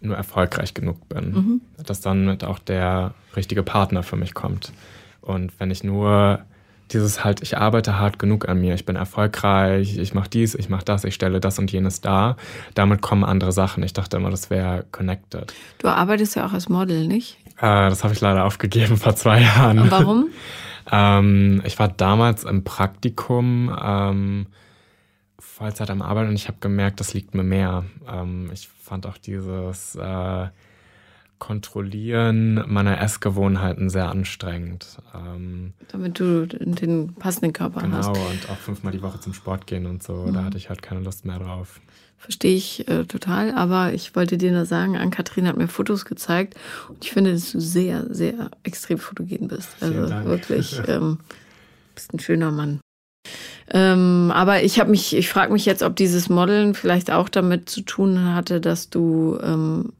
[0.01, 1.61] nur erfolgreich genug bin, mhm.
[1.85, 4.73] dass dann mit auch der richtige Partner für mich kommt.
[5.21, 6.43] Und wenn ich nur
[6.91, 10.69] dieses halt, ich arbeite hart genug an mir, ich bin erfolgreich, ich mache dies, ich
[10.69, 12.35] mache das, ich stelle das und jenes dar.
[12.75, 13.83] Damit kommen andere Sachen.
[13.83, 15.53] Ich dachte immer, das wäre connected.
[15.79, 17.37] Du arbeitest ja auch als Model, nicht?
[17.63, 19.79] Äh, das habe ich leider aufgegeben vor zwei Jahren.
[19.79, 20.27] Und warum?
[20.91, 23.73] ähm, ich war damals im Praktikum.
[23.81, 24.47] Ähm,
[25.39, 27.85] Vollzeit am Arbeiten und ich habe gemerkt, das liegt mir mehr.
[28.05, 30.47] Ähm, ich fand auch dieses äh,
[31.39, 34.97] Kontrollieren meiner Essgewohnheiten sehr anstrengend.
[35.13, 38.13] Ähm, Damit du den passenden Körper genau, hast.
[38.13, 40.13] Genau, und auch fünfmal die Woche zum Sport gehen und so.
[40.13, 40.33] Mhm.
[40.33, 41.81] Da hatte ich halt keine Lust mehr drauf.
[42.17, 46.55] Verstehe ich äh, total, aber ich wollte dir nur sagen, Ann-Kathrin hat mir Fotos gezeigt
[46.87, 49.67] und ich finde, dass du sehr, sehr extrem fotogen bist.
[49.81, 51.17] Also wirklich, ähm,
[51.93, 52.79] bist ein schöner Mann.
[53.69, 57.69] Ähm, aber ich habe mich, ich frage mich jetzt, ob dieses Modeln vielleicht auch damit
[57.69, 59.91] zu tun hatte, dass du ähm,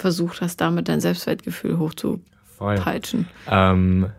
[0.00, 3.28] versucht hast, damit dein Selbstwertgefühl hochzupeitschen.
[3.48, 4.10] Ähm,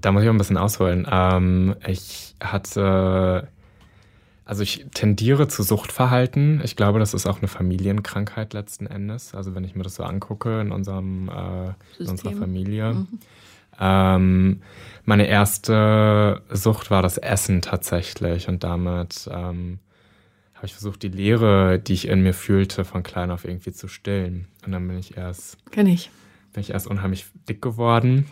[0.00, 1.06] da muss ich auch ein bisschen ausholen.
[1.10, 3.48] Ähm, ich hatte,
[4.44, 6.60] also ich tendiere zu Suchtverhalten.
[6.64, 9.34] Ich glaube, das ist auch eine Familienkrankheit letzten Endes.
[9.34, 12.94] Also wenn ich mir das so angucke in unserem, äh, in unserer Familie.
[12.94, 13.18] Mhm.
[13.80, 14.62] Ähm,
[15.04, 19.78] meine erste Sucht war das Essen tatsächlich und damit ähm,
[20.58, 23.86] habe ich versucht, die Leere, die ich in mir fühlte, von klein auf irgendwie zu
[23.86, 24.48] stillen.
[24.66, 25.56] Und dann bin ich erst.
[25.70, 26.10] Kenn ich.
[26.52, 28.26] Bin ich erst unheimlich dick geworden.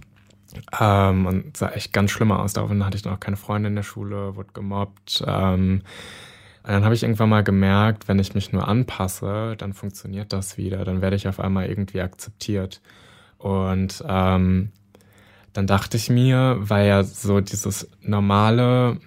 [0.80, 2.52] Ähm, und sah echt ganz schlimm aus.
[2.52, 5.22] Daraufhin hatte ich noch keine Freunde in der Schule, wurde gemobbt.
[5.24, 5.82] Ähm,
[6.64, 10.56] und dann habe ich irgendwann mal gemerkt, wenn ich mich nur anpasse, dann funktioniert das
[10.56, 10.84] wieder.
[10.84, 12.80] Dann werde ich auf einmal irgendwie akzeptiert.
[13.38, 14.72] Und ähm,
[15.52, 18.98] dann dachte ich mir, weil ja so dieses normale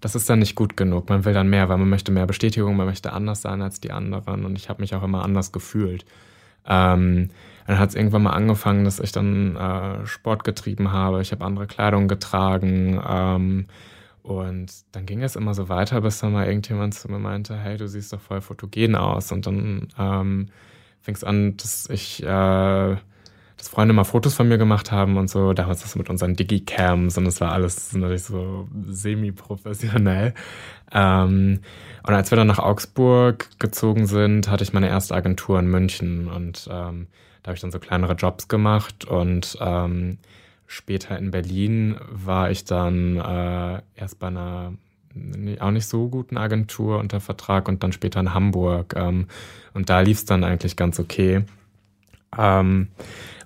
[0.00, 1.08] das ist dann nicht gut genug.
[1.08, 3.92] Man will dann mehr, weil man möchte mehr Bestätigung, man möchte anders sein als die
[3.92, 4.44] anderen.
[4.44, 6.04] Und ich habe mich auch immer anders gefühlt.
[6.66, 7.30] Ähm,
[7.66, 11.22] dann hat es irgendwann mal angefangen, dass ich dann äh, Sport getrieben habe.
[11.22, 13.00] Ich habe andere Kleidung getragen.
[13.06, 13.66] Ähm,
[14.22, 17.76] und dann ging es immer so weiter, bis dann mal irgendjemand zu mir meinte, hey,
[17.76, 19.32] du siehst doch voll fotogen aus.
[19.32, 20.48] Und dann ähm,
[21.00, 22.96] fing es an, dass ich äh,
[23.56, 25.52] dass Freunde mal Fotos von mir gemacht haben und so.
[25.52, 30.34] Damals das mit unseren Digicams und es war alles natürlich so semi-professionell.
[30.92, 31.60] Ähm,
[32.06, 36.28] und als wir dann nach Augsburg gezogen sind, hatte ich meine erste Agentur in München
[36.28, 37.08] und ähm,
[37.42, 40.18] da habe ich dann so kleinere Jobs gemacht und ähm,
[40.66, 44.74] später in Berlin war ich dann äh, erst bei einer
[45.60, 48.94] auch nicht so guten Agentur unter Vertrag und dann später in Hamburg.
[48.96, 49.28] Ähm,
[49.72, 51.44] und da lief es dann eigentlich ganz okay.
[52.36, 52.88] Ähm,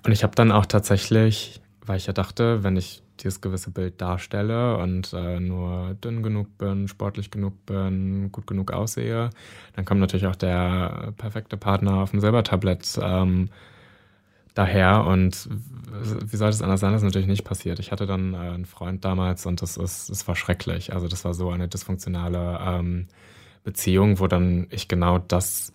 [0.05, 4.01] und ich habe dann auch tatsächlich, weil ich ja dachte, wenn ich dieses gewisse Bild
[4.01, 9.29] darstelle und äh, nur dünn genug bin, sportlich genug bin, gut genug aussehe,
[9.75, 13.49] dann kommt natürlich auch der perfekte Partner auf dem Silbertablett ähm,
[14.53, 15.05] daher.
[15.05, 15.47] Und
[16.25, 16.93] wie sollte es anders sein?
[16.93, 17.79] Das ist natürlich nicht passiert.
[17.79, 20.93] Ich hatte dann äh, einen Freund damals und das, ist, das war schrecklich.
[20.93, 23.07] Also das war so eine dysfunktionale ähm,
[23.63, 25.73] Beziehung, wo dann ich genau das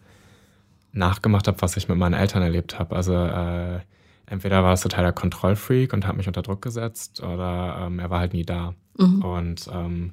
[0.93, 2.97] nachgemacht habe, was ich mit meinen Eltern erlebt habe.
[2.97, 3.81] Also äh,
[4.27, 8.11] entweder war es total der Kontrollfreak und hat mich unter Druck gesetzt oder ähm, er
[8.11, 8.75] war halt nie da.
[8.99, 9.23] Mhm.
[9.23, 10.13] Und ähm,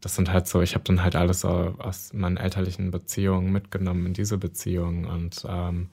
[0.00, 4.06] das sind halt so, ich habe dann halt alles so aus meinen elterlichen Beziehungen mitgenommen
[4.06, 5.88] in diese Beziehung und ähm,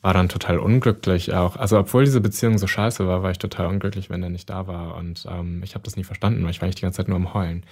[0.00, 1.56] war dann total unglücklich auch.
[1.56, 4.66] Also obwohl diese Beziehung so scheiße war, war ich total unglücklich, wenn er nicht da
[4.66, 4.96] war.
[4.96, 7.16] Und ähm, ich habe das nie verstanden, weil ich war eigentlich die ganze Zeit nur
[7.16, 7.64] am Heulen.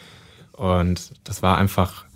[0.52, 2.06] Und das war einfach,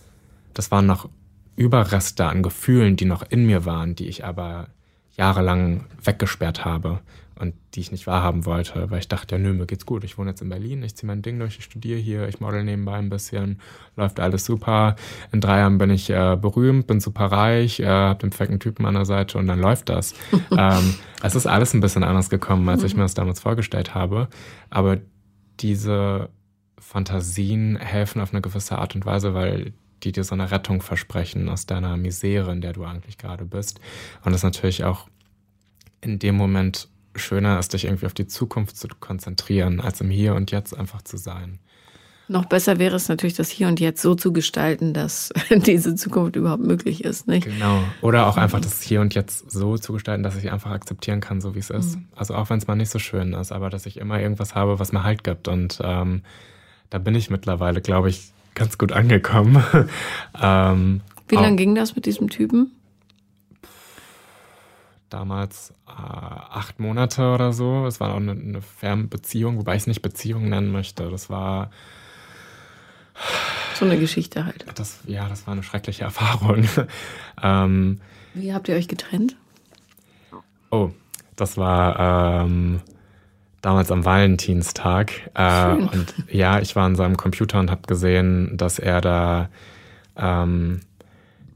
[0.54, 1.08] das waren noch
[1.54, 4.68] Überreste an Gefühlen, die noch in mir waren, die ich aber
[5.16, 7.00] jahrelang weggesperrt habe
[7.38, 10.04] und die ich nicht wahrhaben wollte, weil ich dachte, ja, nö, mir geht's gut.
[10.04, 12.64] Ich wohne jetzt in Berlin, ich ziehe mein Ding durch, ich studiere hier, ich model
[12.64, 13.60] nebenbei ein bisschen,
[13.94, 14.96] läuft alles super.
[15.32, 18.86] In drei Jahren bin ich äh, berühmt, bin super reich, äh, habe den fetten Typen
[18.86, 20.14] an der Seite und dann läuft das.
[20.56, 24.28] ähm, es ist alles ein bisschen anders gekommen, als ich mir das damals vorgestellt habe.
[24.70, 24.98] Aber
[25.60, 26.30] diese
[26.78, 31.48] Fantasien helfen auf eine gewisse Art und Weise, weil die dir so eine Rettung versprechen
[31.48, 33.80] aus deiner Misere, in der du eigentlich gerade bist.
[34.24, 35.08] Und das natürlich auch
[36.00, 40.34] in dem Moment schöner ist, dich irgendwie auf die Zukunft zu konzentrieren, als im Hier
[40.34, 41.58] und Jetzt einfach zu sein.
[42.28, 46.34] Noch besser wäre es natürlich, das Hier und Jetzt so zu gestalten, dass diese Zukunft
[46.36, 47.44] überhaupt möglich ist, nicht?
[47.44, 47.84] Genau.
[48.02, 51.40] Oder auch einfach das Hier und Jetzt so zu gestalten, dass ich einfach akzeptieren kann,
[51.40, 51.96] so wie es ist.
[51.96, 52.08] Mhm.
[52.16, 54.78] Also auch wenn es mal nicht so schön ist, aber dass ich immer irgendwas habe,
[54.80, 55.46] was mir Halt gibt.
[55.46, 56.22] Und ähm,
[56.90, 59.62] da bin ich mittlerweile, glaube ich, ganz gut angekommen.
[60.42, 62.72] ähm, wie lange ging das mit diesem Typen?
[65.16, 67.86] damals äh, acht Monate oder so.
[67.86, 71.10] Es war auch eine, eine Fernbeziehung, wobei ich es nicht Beziehung nennen möchte.
[71.10, 71.70] Das war.
[73.74, 74.66] So eine Geschichte halt.
[74.74, 76.68] Das, ja, das war eine schreckliche Erfahrung.
[77.42, 78.00] ähm,
[78.34, 79.36] Wie habt ihr euch getrennt?
[80.70, 80.90] Oh,
[81.36, 82.80] das war ähm,
[83.66, 85.28] damals am Valentinstag.
[85.34, 89.48] Äh, und ja, ich war an seinem Computer und habe gesehen, dass er da
[90.16, 90.82] ähm,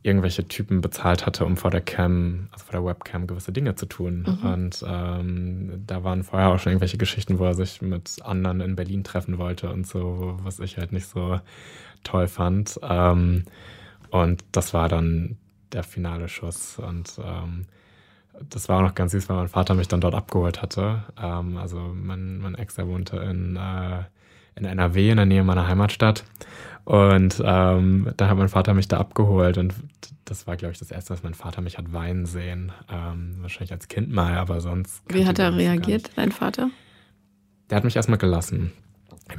[0.02, 3.86] irgendwelche Typen bezahlt hatte, um vor der Cam, also vor der Webcam gewisse Dinge zu
[3.86, 4.26] tun.
[4.26, 4.48] Mhm.
[4.50, 8.74] Und ähm, da waren vorher auch schon irgendwelche Geschichten, wo er sich mit anderen in
[8.74, 11.40] Berlin treffen wollte und so, was ich halt nicht so
[12.02, 12.80] toll fand.
[12.82, 13.44] Ähm,
[14.10, 15.36] und das war dann
[15.72, 16.80] der finale Schuss.
[16.80, 17.66] Und ähm,
[18.48, 21.04] das war auch noch ganz süß, weil mein Vater mich dann dort abgeholt hatte.
[21.20, 24.04] Ähm, also mein, mein Ex, der wohnte in, äh,
[24.56, 26.24] in NRW, in der Nähe meiner Heimatstadt.
[26.84, 29.74] Und ähm, da hat mein Vater mich da abgeholt und
[30.24, 32.72] das war, glaube ich, das erste, was mein Vater mich hat weinen sehen.
[32.90, 35.02] Ähm, wahrscheinlich als Kind mal, aber sonst.
[35.08, 36.70] Wie hat er reagiert, dein Vater?
[37.68, 38.72] Der hat mich erstmal gelassen.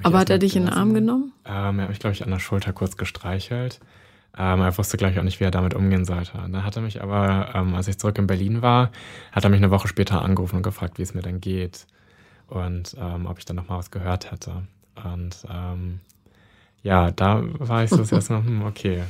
[0.03, 1.33] Aber hat er dich in den Arm genommen?
[1.45, 3.79] Ähm, er hat mich, glaube ich, an der Schulter kurz gestreichelt.
[4.37, 6.33] Ähm, er wusste, glaube ich, auch nicht, wie er damit umgehen sollte.
[6.33, 8.91] Dann hat er mich aber, ähm, als ich zurück in Berlin war,
[9.31, 11.85] hat er mich eine Woche später angerufen und gefragt, wie es mir denn geht
[12.47, 14.63] und ähm, ob ich dann nochmal was gehört hätte.
[15.03, 15.99] Und ähm,
[16.83, 19.03] ja, da war ich so das erste Mal, hm, okay.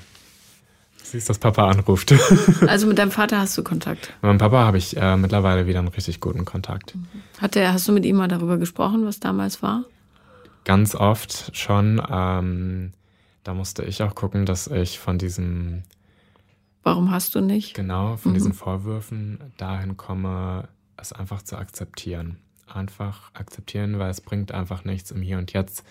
[1.04, 2.14] Siehst, dass Papa anruft.
[2.68, 4.14] also mit deinem Vater hast du Kontakt?
[4.22, 6.94] Mit meinem Papa habe ich äh, mittlerweile wieder einen richtig guten Kontakt.
[7.40, 9.86] Hat der, hast du mit ihm mal darüber gesprochen, was damals war?
[10.64, 12.00] Ganz oft schon.
[13.44, 15.84] Da musste ich auch gucken, dass ich von diesem.
[16.84, 17.74] Warum hast du nicht?
[17.74, 18.36] Genau, von mhm.
[18.36, 22.38] diesen Vorwürfen dahin komme, es einfach zu akzeptieren.
[22.68, 25.86] Einfach akzeptieren, weil es bringt einfach nichts im Hier und Jetzt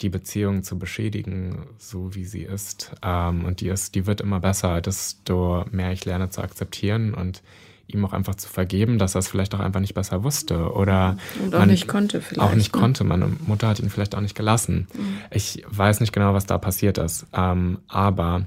[0.00, 2.92] die Beziehung zu beschädigen, so wie sie ist.
[3.02, 7.42] Ähm, und die ist, die wird immer besser, desto mehr ich lerne zu akzeptieren und
[7.86, 11.16] ihm auch einfach zu vergeben, dass er es vielleicht auch einfach nicht besser wusste oder
[11.42, 12.40] und auch nicht konnte vielleicht.
[12.40, 12.80] Auch nicht ne?
[12.80, 13.04] konnte.
[13.04, 14.88] Meine Mutter hat ihn vielleicht auch nicht gelassen.
[14.94, 15.18] Mhm.
[15.30, 17.26] Ich weiß nicht genau, was da passiert ist.
[17.32, 18.46] Ähm, aber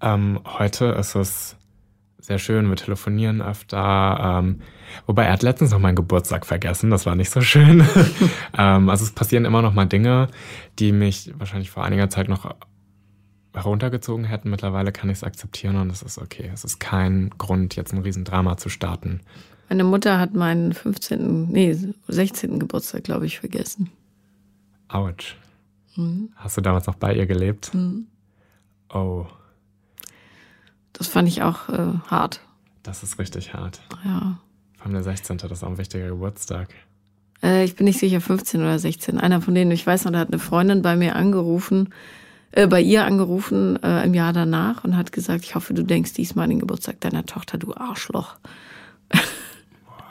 [0.00, 1.56] ähm, heute ist es
[2.18, 2.68] sehr schön.
[2.68, 4.40] Wir telefonieren öfter.
[4.42, 4.60] Ähm,
[5.06, 6.90] wobei er hat letztens noch meinen Geburtstag vergessen.
[6.90, 7.86] Das war nicht so schön.
[8.58, 10.28] ähm, also es passieren immer noch mal Dinge,
[10.78, 12.54] die mich wahrscheinlich vor einiger Zeit noch
[13.54, 14.50] heruntergezogen hätten.
[14.50, 16.50] Mittlerweile kann ich es akzeptieren und es ist okay.
[16.52, 19.20] Es ist kein Grund, jetzt ein Riesendrama zu starten.
[19.68, 21.76] Meine Mutter hat meinen 15., nee,
[22.08, 22.58] 16.
[22.58, 23.90] Geburtstag, glaube ich, vergessen.
[24.88, 25.36] Autsch.
[25.96, 26.30] Mhm.
[26.36, 27.72] Hast du damals noch bei ihr gelebt?
[27.74, 28.06] Mhm.
[28.92, 29.26] Oh.
[30.92, 32.40] Das fand ich auch äh, hart.
[32.82, 33.80] Das ist richtig hart.
[34.04, 34.38] Ja.
[34.76, 35.38] Vor allem der 16.
[35.38, 36.68] Das ist auch ein wichtiger Geburtstag.
[37.42, 39.18] Äh, ich bin nicht sicher, 15 oder 16.
[39.18, 41.88] Einer von denen, ich weiß noch, da hat eine Freundin bei mir angerufen,
[42.54, 46.12] äh, bei ihr angerufen äh, im Jahr danach und hat gesagt, ich hoffe, du denkst
[46.12, 48.36] diesmal an den Geburtstag deiner Tochter, du Arschloch.
[49.10, 49.18] Boah,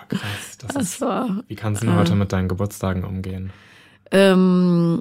[0.09, 0.57] krass.
[0.59, 3.51] Das, das ist, war, wie kannst du denn heute mit deinen Geburtstagen umgehen?
[4.11, 4.99] Ähm,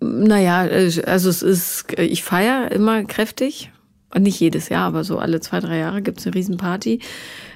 [0.00, 3.70] naja, äh, also es ist, ich feiere immer kräftig.
[4.14, 7.00] Und nicht jedes Jahr, aber so alle zwei, drei Jahre gibt's eine Riesenparty.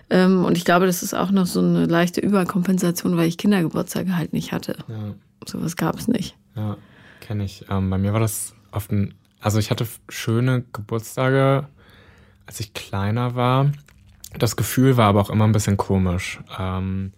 [0.08, 4.16] Ähm, und ich glaube, das ist auch noch so eine leichte Überkompensation, weil ich Kindergeburtstage
[4.16, 4.76] halt nicht hatte.
[4.88, 5.14] Ja.
[5.44, 6.34] Sowas gab's nicht.
[6.54, 6.78] Ja,
[7.20, 7.66] kenne ich.
[7.68, 11.66] Ähm, bei mir war das oft ein, also ich hatte schöne Geburtstage,
[12.46, 13.72] als ich kleiner war.
[14.38, 16.40] Das Gefühl war aber auch immer ein bisschen komisch.
[16.58, 17.12] Ähm,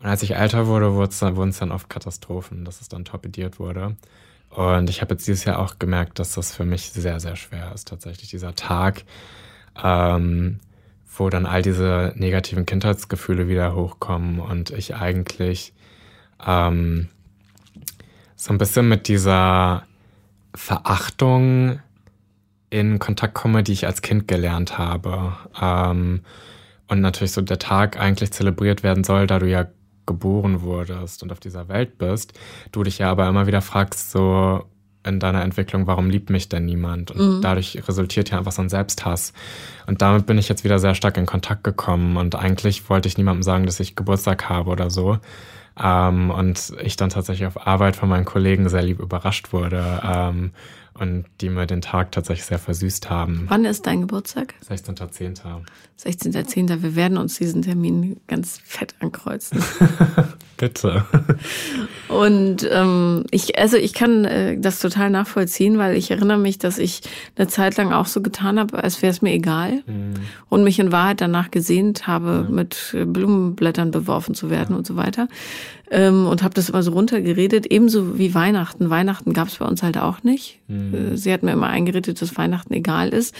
[0.00, 3.96] und als ich älter wurde, wurden es dann oft Katastrophen, dass es dann torpediert wurde.
[4.50, 7.72] Und ich habe jetzt dieses Jahr auch gemerkt, dass das für mich sehr, sehr schwer
[7.74, 9.04] ist, tatsächlich dieser Tag,
[9.82, 10.60] ähm,
[11.16, 15.72] wo dann all diese negativen Kindheitsgefühle wieder hochkommen und ich eigentlich
[16.44, 17.08] ähm,
[18.36, 19.84] so ein bisschen mit dieser
[20.54, 21.80] Verachtung
[22.70, 25.34] in Kontakt komme, die ich als Kind gelernt habe.
[25.60, 26.20] Ähm,
[26.88, 29.66] und natürlich so der Tag eigentlich zelebriert werden soll, da du ja
[30.06, 32.38] geboren wurdest und auf dieser Welt bist,
[32.72, 34.64] du dich ja aber immer wieder fragst, so
[35.06, 37.10] in deiner Entwicklung, warum liebt mich denn niemand?
[37.10, 37.40] Und mhm.
[37.42, 39.32] dadurch resultiert ja einfach so ein Selbsthass.
[39.86, 42.16] Und damit bin ich jetzt wieder sehr stark in Kontakt gekommen.
[42.16, 45.18] Und eigentlich wollte ich niemandem sagen, dass ich Geburtstag habe oder so.
[45.82, 50.00] Ähm, und ich dann tatsächlich auf Arbeit von meinen Kollegen sehr lieb überrascht wurde.
[50.04, 50.52] Ähm,
[50.98, 53.46] und die mir den Tag tatsächlich sehr versüßt haben.
[53.48, 54.54] Wann ist dein Geburtstag?
[54.68, 55.40] 16.10.
[56.00, 56.82] 16.10.
[56.82, 59.62] Wir werden uns diesen Termin ganz fett ankreuzen.
[60.56, 61.04] Bitte.
[62.08, 66.78] Und ähm, ich, also ich kann äh, das total nachvollziehen, weil ich erinnere mich, dass
[66.78, 67.02] ich
[67.36, 70.14] eine Zeit lang auch so getan habe, als wäre es mir egal mhm.
[70.48, 72.54] und mich in Wahrheit danach gesehnt habe, mhm.
[72.54, 74.76] mit Blumenblättern beworfen zu werden ja.
[74.76, 75.28] und so weiter.
[75.90, 78.88] Ähm, und habe das immer so runtergeredet, ebenso wie Weihnachten.
[78.88, 80.60] Weihnachten gab es bei uns halt auch nicht.
[80.66, 81.16] Mhm.
[81.16, 83.34] Sie hat mir immer eingeredet, dass Weihnachten egal ist.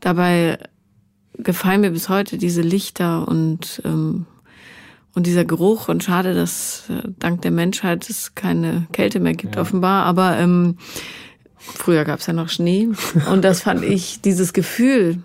[0.00, 0.58] Dabei
[1.36, 4.26] gefallen mir bis heute diese Lichter und ähm,
[5.14, 9.56] und dieser Geruch und schade, dass äh, dank der Menschheit es keine Kälte mehr gibt
[9.56, 9.62] ja.
[9.62, 10.76] offenbar, aber ähm,
[11.58, 12.88] früher gab es ja noch Schnee
[13.30, 15.22] und das fand ich dieses Gefühl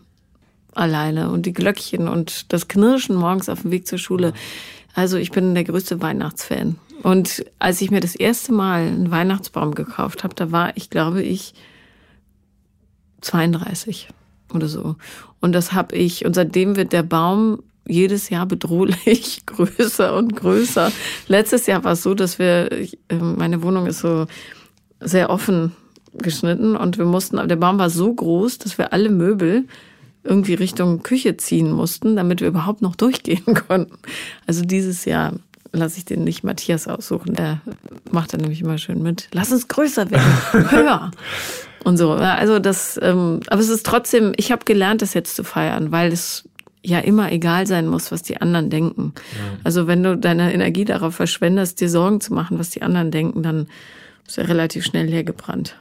[0.74, 4.34] alleine und die Glöckchen und das Knirschen morgens auf dem Weg zur Schule.
[4.96, 6.78] Also ich bin der größte Weihnachtsfan.
[7.04, 11.22] Und als ich mir das erste Mal einen Weihnachtsbaum gekauft habe, da war ich, glaube
[11.22, 11.54] ich,
[13.22, 14.08] 32
[14.54, 14.96] oder so.
[15.42, 20.92] Und das habe ich, und seitdem wird der Baum jedes Jahr bedrohlich größer und größer.
[21.28, 22.72] Letztes Jahr war es so, dass wir,
[23.10, 24.26] ähm, meine Wohnung ist so
[25.02, 25.74] sehr offen
[26.14, 29.66] geschnitten und wir mussten, der Baum war so groß, dass wir alle Möbel
[30.26, 33.98] irgendwie Richtung Küche ziehen mussten, damit wir überhaupt noch durchgehen konnten.
[34.48, 35.34] Also dieses Jahr
[35.72, 37.36] lasse ich den nicht Matthias aussuchen.
[37.36, 37.62] Der
[38.12, 39.28] macht dann nämlich immer schön mit.
[39.32, 40.26] Lass uns größer werden,
[40.72, 41.12] höher.
[41.84, 42.14] Und so.
[42.14, 46.12] Also das, ähm, aber es ist trotzdem, ich habe gelernt, das jetzt zu feiern, weil
[46.12, 46.44] es
[46.82, 49.14] ja immer egal sein muss, was die anderen denken.
[49.16, 49.60] Ja.
[49.64, 53.44] Also wenn du deine Energie darauf verschwendest, dir Sorgen zu machen, was die anderen denken,
[53.44, 53.68] dann
[54.28, 55.76] ist er relativ schnell leergebrannt.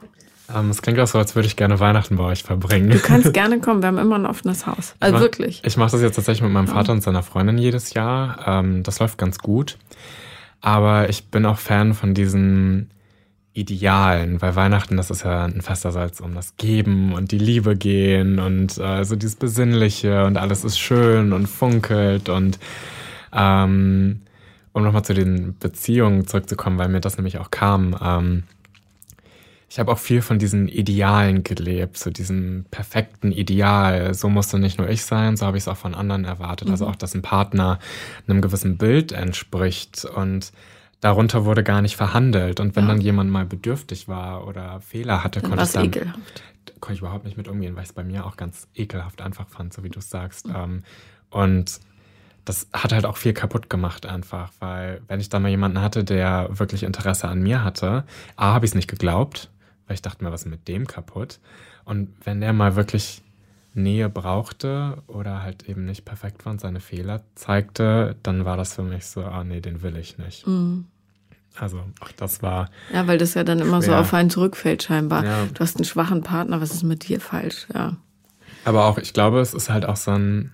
[0.53, 2.89] Ähm, es klingt auch so, als würde ich gerne Weihnachten bei euch verbringen.
[2.89, 4.95] Du kannst gerne kommen, wir haben immer ein offenes Haus.
[4.99, 5.61] Also ich mach, wirklich.
[5.65, 8.39] Ich mache das jetzt tatsächlich mit meinem Vater und seiner Freundin jedes Jahr.
[8.45, 9.77] Ähm, das läuft ganz gut.
[10.61, 12.89] Aber ich bin auch Fan von diesen
[13.53, 17.77] Idealen, weil Weihnachten, das ist ja ein Fest, da um das Geben und die Liebe
[17.77, 22.59] gehen und äh, so dieses Besinnliche und alles ist schön und funkelt und
[23.31, 24.21] ähm,
[24.73, 27.95] um nochmal zu den Beziehungen zurückzukommen, weil mir das nämlich auch kam.
[28.01, 28.43] Ähm,
[29.67, 34.13] ich habe auch viel von diesen Idealen gelebt, so diesem perfekten Ideal.
[34.13, 36.69] So musste nicht nur ich sein, so habe ich es auch von anderen erwartet.
[36.69, 36.85] Also mhm.
[36.85, 37.79] Also auch, dass ein Partner
[38.27, 40.51] einem gewissen Bild entspricht und
[40.99, 42.59] darunter wurde gar nicht verhandelt.
[42.59, 42.89] Und wenn ja.
[42.89, 46.43] dann jemand mal bedürftig war oder Fehler hatte, dann konnte ich dann, ekelhaft.
[46.79, 49.47] konnte ich überhaupt nicht mit umgehen, weil ich es bei mir auch ganz ekelhaft einfach
[49.47, 50.47] fand, so wie du es sagst.
[50.47, 50.83] Mhm.
[51.31, 51.79] und
[52.45, 56.03] das hat halt auch viel kaputt gemacht einfach, weil wenn ich dann mal jemanden hatte,
[56.03, 58.03] der wirklich Interesse an mir hatte,
[58.35, 59.49] A, habe ich es nicht geglaubt,
[59.87, 61.39] weil ich dachte mir, was ist mit dem kaputt?
[61.83, 63.21] Und wenn der mal wirklich
[63.73, 68.73] Nähe brauchte oder halt eben nicht perfekt war und seine Fehler zeigte, dann war das
[68.75, 70.47] für mich so, ah nee, den will ich nicht.
[70.47, 70.85] Mhm.
[71.57, 72.69] Also auch das war.
[72.93, 73.95] Ja, weil das ja dann immer schwer.
[73.95, 75.23] so auf einen zurückfällt, scheinbar.
[75.23, 75.45] Ja.
[75.53, 77.67] Du hast einen schwachen Partner, was ist mit dir falsch?
[77.73, 77.97] Ja.
[78.65, 80.51] Aber auch, ich glaube, es ist halt auch so ein,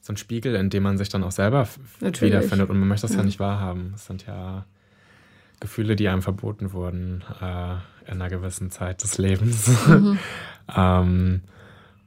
[0.00, 1.68] so ein Spiegel, in dem man sich dann auch selber
[2.00, 2.34] Natürlich.
[2.34, 2.68] wiederfindet.
[2.68, 3.92] Und man möchte das ja, ja nicht wahrhaben.
[3.94, 4.64] Es sind ja
[5.60, 7.72] Gefühle, die einem verboten wurden äh,
[8.06, 9.68] in einer gewissen Zeit des Lebens.
[9.86, 10.18] Mhm.
[10.76, 11.42] ähm,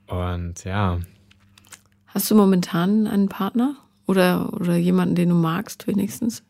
[0.07, 0.99] und ja.
[2.07, 3.75] Hast du momentan einen Partner?
[4.07, 6.43] Oder, oder jemanden, den du magst, wenigstens?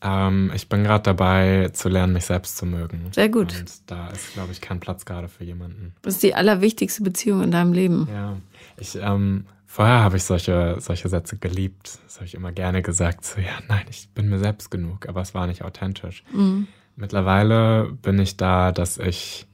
[0.00, 3.08] Ähm, ich bin gerade dabei, zu lernen, mich selbst zu mögen.
[3.12, 3.54] Sehr gut.
[3.58, 5.94] Und da ist, glaube ich, kein Platz gerade für jemanden.
[6.02, 8.08] Das ist die allerwichtigste Beziehung in deinem Leben.
[8.12, 8.36] Ja.
[8.76, 12.00] Ich, ähm, vorher habe ich solche, solche Sätze geliebt.
[12.04, 13.24] Das habe ich immer gerne gesagt.
[13.24, 16.24] So, ja, nein, ich bin mir selbst genug, aber es war nicht authentisch.
[16.32, 16.66] Mhm.
[16.96, 19.46] Mittlerweile bin ich da, dass ich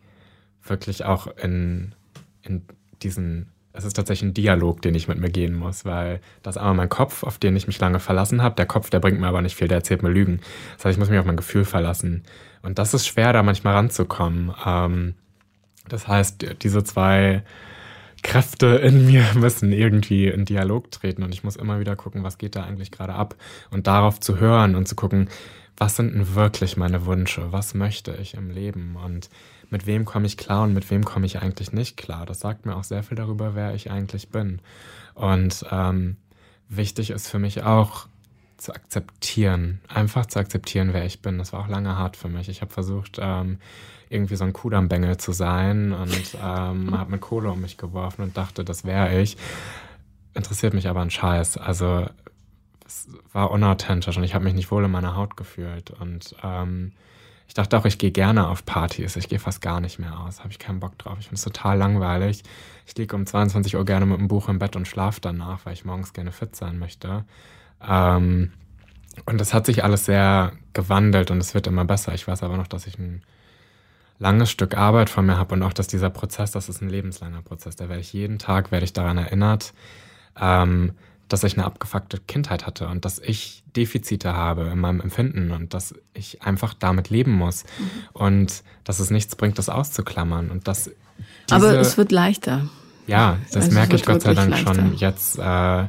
[0.62, 1.95] wirklich auch in,
[2.43, 2.62] in
[3.03, 6.61] diesen es ist tatsächlich ein Dialog, den ich mit mir gehen muss, weil das ist
[6.61, 8.55] einmal mein Kopf, auf den ich mich lange verlassen habe.
[8.55, 10.41] Der Kopf, der bringt mir aber nicht viel, der erzählt mir Lügen.
[10.77, 12.23] Das heißt, ich muss mich auf mein Gefühl verlassen.
[12.62, 14.55] Und das ist schwer, da manchmal ranzukommen.
[14.65, 15.15] Ähm,
[15.89, 17.43] das heißt, diese zwei
[18.25, 22.39] Kräfte in mir müssen irgendwie in Dialog treten und ich muss immer wieder gucken, was
[22.39, 23.37] geht da eigentlich gerade ab
[23.70, 25.29] und darauf zu hören und zu gucken,
[25.77, 29.29] was sind denn wirklich meine Wünsche, was möchte ich im Leben und
[29.70, 32.27] mit wem komme ich klar und mit wem komme ich eigentlich nicht klar.
[32.27, 34.61] Das sagt mir auch sehr viel darüber, wer ich eigentlich bin.
[35.14, 36.16] Und ähm,
[36.68, 38.07] wichtig ist für mich auch
[38.57, 41.39] zu akzeptieren, einfach zu akzeptieren, wer ich bin.
[41.39, 42.49] Das war auch lange hart für mich.
[42.49, 43.59] Ich habe versucht, ähm,
[44.09, 48.36] irgendwie so ein Kudambengel zu sein und ähm, habe mit Kohle um mich geworfen und
[48.36, 49.36] dachte, das wäre ich.
[50.34, 51.57] Interessiert mich aber ein Scheiß.
[51.57, 52.07] Also
[52.86, 55.90] es war unauthentisch und ich habe mich nicht wohl in meiner Haut gefühlt.
[55.90, 56.92] Und ähm,
[57.46, 59.16] ich dachte auch, ich gehe gerne auf Partys.
[59.16, 60.40] Ich gehe fast gar nicht mehr aus.
[60.40, 61.16] Habe ich keinen Bock drauf.
[61.18, 62.42] Ich finde es total langweilig.
[62.86, 65.72] Ich liege um 22 Uhr gerne mit dem Buch im Bett und schlafe danach, weil
[65.72, 67.24] ich morgens gerne fit sein möchte.
[67.86, 68.52] Ähm,
[69.26, 72.14] und das hat sich alles sehr gewandelt und es wird immer besser.
[72.14, 73.22] Ich weiß aber noch, dass ich ein
[74.19, 77.43] langes Stück Arbeit vor mir habe und auch, dass dieser Prozess, das ist ein lebenslanger
[77.43, 77.77] Prozess.
[77.77, 79.75] Da werde ich jeden Tag, werde ich daran erinnert,
[80.41, 80.93] ähm,
[81.29, 85.75] dass ich eine abgefuckte Kindheit hatte und dass ich Defizite habe in meinem Empfinden und
[85.75, 87.91] dass ich einfach damit leben muss mhm.
[88.12, 90.91] und dass es nichts bringt, das auszuklammern und dass
[91.51, 92.69] Aber es wird leichter.
[93.07, 94.75] Ja, das also merke ich Gott sei Dank leichter.
[94.75, 95.87] schon jetzt äh,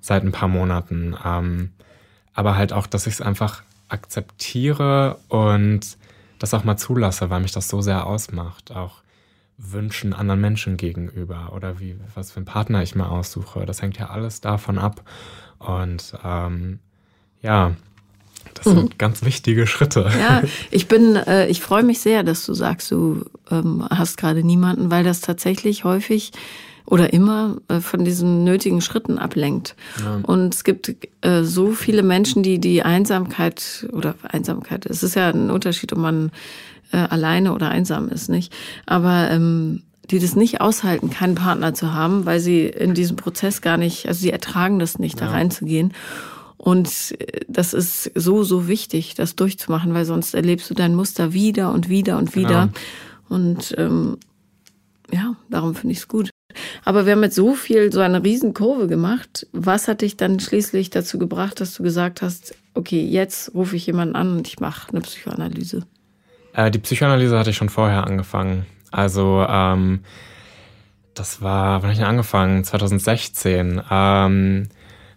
[0.00, 1.16] seit ein paar Monaten.
[1.24, 1.70] Ähm,
[2.34, 5.96] aber halt auch, dass ich es einfach akzeptiere und
[6.44, 8.70] das auch mal zulasse, weil mich das so sehr ausmacht.
[8.70, 9.02] Auch
[9.56, 13.64] Wünschen anderen Menschen gegenüber oder wie, was für einen Partner ich mir aussuche.
[13.66, 15.02] Das hängt ja alles davon ab.
[15.58, 16.80] Und ähm,
[17.40, 17.72] ja,
[18.52, 18.98] das sind mhm.
[18.98, 20.10] ganz wichtige Schritte.
[20.18, 24.44] Ja, ich bin, äh, ich freue mich sehr, dass du sagst, du ähm, hast gerade
[24.44, 26.32] niemanden, weil das tatsächlich häufig
[26.86, 29.74] oder immer äh, von diesen nötigen Schritten ablenkt.
[30.02, 30.20] Ja.
[30.22, 35.28] Und es gibt äh, so viele Menschen, die die Einsamkeit oder Einsamkeit, es ist ja
[35.28, 36.30] ein Unterschied, ob man
[36.92, 38.52] äh, alleine oder einsam ist, nicht?
[38.86, 43.62] Aber ähm, die das nicht aushalten, keinen Partner zu haben, weil sie in diesem Prozess
[43.62, 45.26] gar nicht, also sie ertragen das nicht, ja.
[45.26, 45.94] da reinzugehen.
[46.58, 51.32] Und äh, das ist so, so wichtig, das durchzumachen, weil sonst erlebst du dein Muster
[51.32, 52.70] wieder und wieder und wieder.
[53.28, 53.36] Genau.
[53.36, 54.18] Und ähm,
[55.10, 56.30] ja, darum finde ich es gut.
[56.84, 59.46] Aber wir haben jetzt so viel, so eine Riesenkurve gemacht.
[59.52, 63.86] Was hat dich dann schließlich dazu gebracht, dass du gesagt hast, okay, jetzt rufe ich
[63.86, 65.86] jemanden an und ich mache eine Psychoanalyse?
[66.54, 68.66] Äh, die Psychoanalyse hatte ich schon vorher angefangen.
[68.90, 70.00] Also ähm,
[71.14, 72.64] das war, wann habe ich denn angefangen?
[72.64, 73.82] 2016.
[73.90, 74.68] Ähm,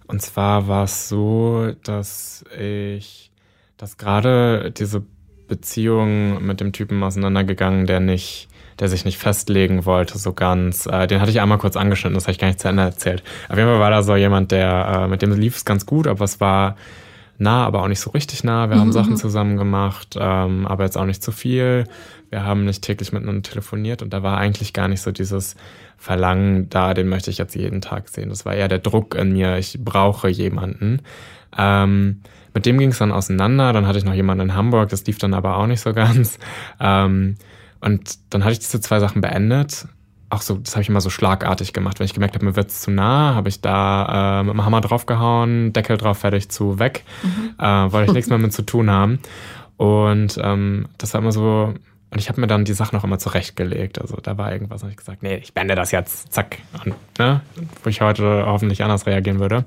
[0.07, 3.31] und zwar war es so, dass ich,
[3.77, 5.03] dass gerade diese
[5.47, 8.47] Beziehung mit dem Typen auseinandergegangen, der nicht,
[8.79, 10.85] der sich nicht festlegen wollte, so ganz.
[10.85, 13.23] Äh, den hatte ich einmal kurz angeschnitten, das habe ich gar nicht zu Ende erzählt.
[13.49, 16.07] Auf jeden Fall war da so jemand, der, äh, mit dem lief es ganz gut,
[16.07, 16.75] aber es war
[17.37, 18.69] nah, aber auch nicht so richtig nah.
[18.69, 18.81] Wir mhm.
[18.81, 19.17] haben Sachen mhm.
[19.17, 21.85] zusammen gemacht, ähm, aber jetzt auch nicht zu viel.
[22.29, 25.55] Wir haben nicht täglich miteinander telefoniert und da war eigentlich gar nicht so dieses
[25.97, 28.29] Verlangen da, den möchte ich jetzt jeden Tag sehen.
[28.29, 31.01] Das war eher der Druck in mir, ich brauche jemanden.
[31.57, 32.21] Ähm,
[32.53, 33.71] mit dem ging es dann auseinander.
[33.71, 36.39] Dann hatte ich noch jemanden in Hamburg, das lief dann aber auch nicht so ganz.
[36.79, 37.35] Ähm,
[37.81, 39.87] und dann hatte ich diese zwei Sachen beendet
[40.29, 41.99] auch so, das habe ich immer so schlagartig gemacht.
[41.99, 44.65] Wenn ich gemerkt habe, mir wird es zu nah, habe ich da äh, mit dem
[44.65, 47.03] Hammer draufgehauen, Deckel drauf, fertig zu, weg.
[47.23, 47.55] Mhm.
[47.57, 49.19] Äh, wollte ich nichts mehr mit zu tun haben.
[49.77, 51.73] Und ähm, das war immer so,
[52.09, 54.01] und ich habe mir dann die Sachen auch immer zurechtgelegt.
[54.01, 56.57] Also da war irgendwas, habe ich gesagt, nee, ich bände das jetzt, zack.
[56.83, 57.41] Und, ne,
[57.83, 59.65] wo ich heute hoffentlich anders reagieren würde.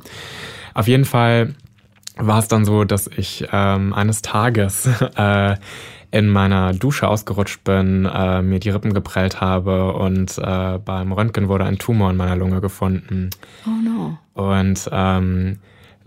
[0.75, 1.55] Auf jeden Fall
[2.17, 4.87] war es dann so, dass ich ähm, eines Tages
[5.17, 5.57] äh,
[6.11, 11.49] in meiner Dusche ausgerutscht bin, äh, mir die Rippen geprellt habe und äh, beim Röntgen
[11.49, 13.31] wurde ein Tumor in meiner Lunge gefunden.
[13.67, 14.19] Oh no.
[14.35, 15.59] Und ähm,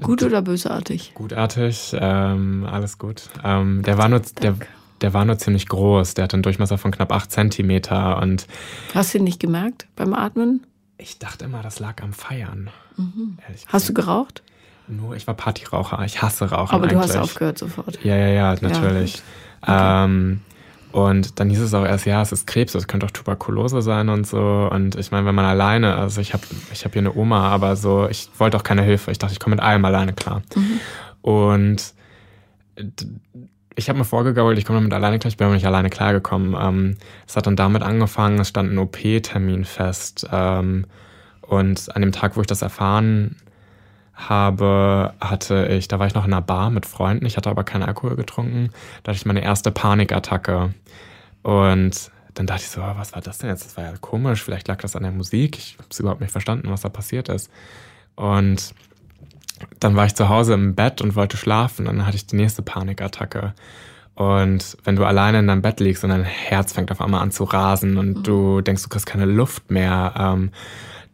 [0.01, 1.13] Gut oder bösartig?
[1.13, 3.29] Gutartig, ähm, alles gut.
[3.43, 4.55] Ähm, der war nur, der,
[5.01, 6.15] der war nur ziemlich groß.
[6.15, 8.47] Der hat einen Durchmesser von knapp 8 Zentimeter und.
[8.93, 10.65] Hast du ihn nicht gemerkt beim Atmen?
[10.97, 12.69] Ich dachte immer, das lag am Feiern.
[12.97, 13.37] Mhm.
[13.67, 14.43] Hast du geraucht?
[14.87, 16.03] Nur, ich war Partyraucher.
[16.05, 16.75] Ich hasse Rauchen.
[16.75, 17.15] Aber du eigentlich.
[17.15, 18.03] hast aufgehört sofort.
[18.03, 19.15] Ja, ja, ja, natürlich.
[19.15, 19.21] Ja,
[19.63, 20.05] okay.
[20.05, 20.41] ähm,
[20.93, 24.09] und dann hieß es auch erst, ja, es ist Krebs, es könnte auch Tuberkulose sein
[24.09, 24.69] und so.
[24.71, 27.75] Und ich meine, wenn man alleine, also ich habe ich hab hier eine Oma, aber
[27.75, 29.09] so, ich wollte auch keine Hilfe.
[29.09, 30.43] Ich dachte, ich komme mit allem alleine klar.
[30.55, 30.79] Mhm.
[31.23, 31.93] Und
[33.75, 36.55] ich habe mir vorgegault, ich komme damit alleine klar, ich bin aber nicht alleine klargekommen.
[36.59, 36.97] Ähm,
[37.27, 40.27] es hat dann damit angefangen, es stand ein OP-Termin fest.
[40.31, 40.85] Ähm,
[41.41, 43.37] und an dem Tag, wo ich das erfahren
[44.13, 47.63] habe, hatte ich, da war ich noch in einer Bar mit Freunden, ich hatte aber
[47.63, 48.69] keinen Alkohol getrunken,
[49.03, 50.73] da hatte ich meine erste Panikattacke.
[51.41, 53.65] Und dann dachte ich so, oh, was war das denn jetzt?
[53.65, 55.57] Das war ja komisch, vielleicht lag das an der Musik.
[55.57, 57.49] Ich habe es überhaupt nicht verstanden, was da passiert ist.
[58.15, 58.73] Und
[59.79, 61.87] dann war ich zu Hause im Bett und wollte schlafen.
[61.87, 63.53] Und dann hatte ich die nächste Panikattacke.
[64.15, 67.31] Und wenn du alleine in deinem Bett liegst und dein Herz fängt auf einmal an
[67.31, 68.23] zu rasen und mhm.
[68.23, 70.51] du denkst, du kriegst keine Luft mehr, ähm,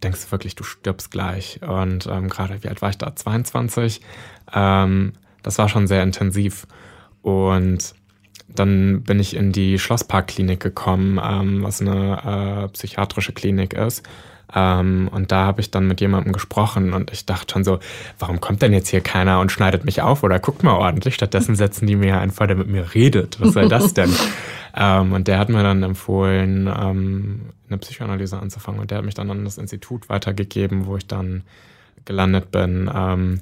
[0.03, 1.59] denkst du wirklich, du stirbst gleich.
[1.61, 3.15] Und ähm, gerade, wie alt war ich da?
[3.15, 4.01] 22.
[4.53, 6.67] Ähm, das war schon sehr intensiv.
[7.21, 7.93] Und
[8.47, 14.03] dann bin ich in die Schlossparkklinik gekommen, ähm, was eine äh, psychiatrische Klinik ist.
[14.53, 17.79] Ähm, und da habe ich dann mit jemandem gesprochen und ich dachte schon so,
[18.17, 21.13] warum kommt denn jetzt hier keiner und schneidet mich auf oder guckt mal ordentlich?
[21.15, 23.39] Stattdessen setzen die mir einen vor, der mit mir redet.
[23.39, 24.11] Was soll das denn?
[24.75, 29.15] ähm, und der hat mir dann empfohlen, ähm, eine Psychoanalyse anzufangen und der hat mich
[29.15, 31.43] dann an das Institut weitergegeben, wo ich dann
[32.05, 32.89] gelandet bin.
[32.93, 33.41] Ähm,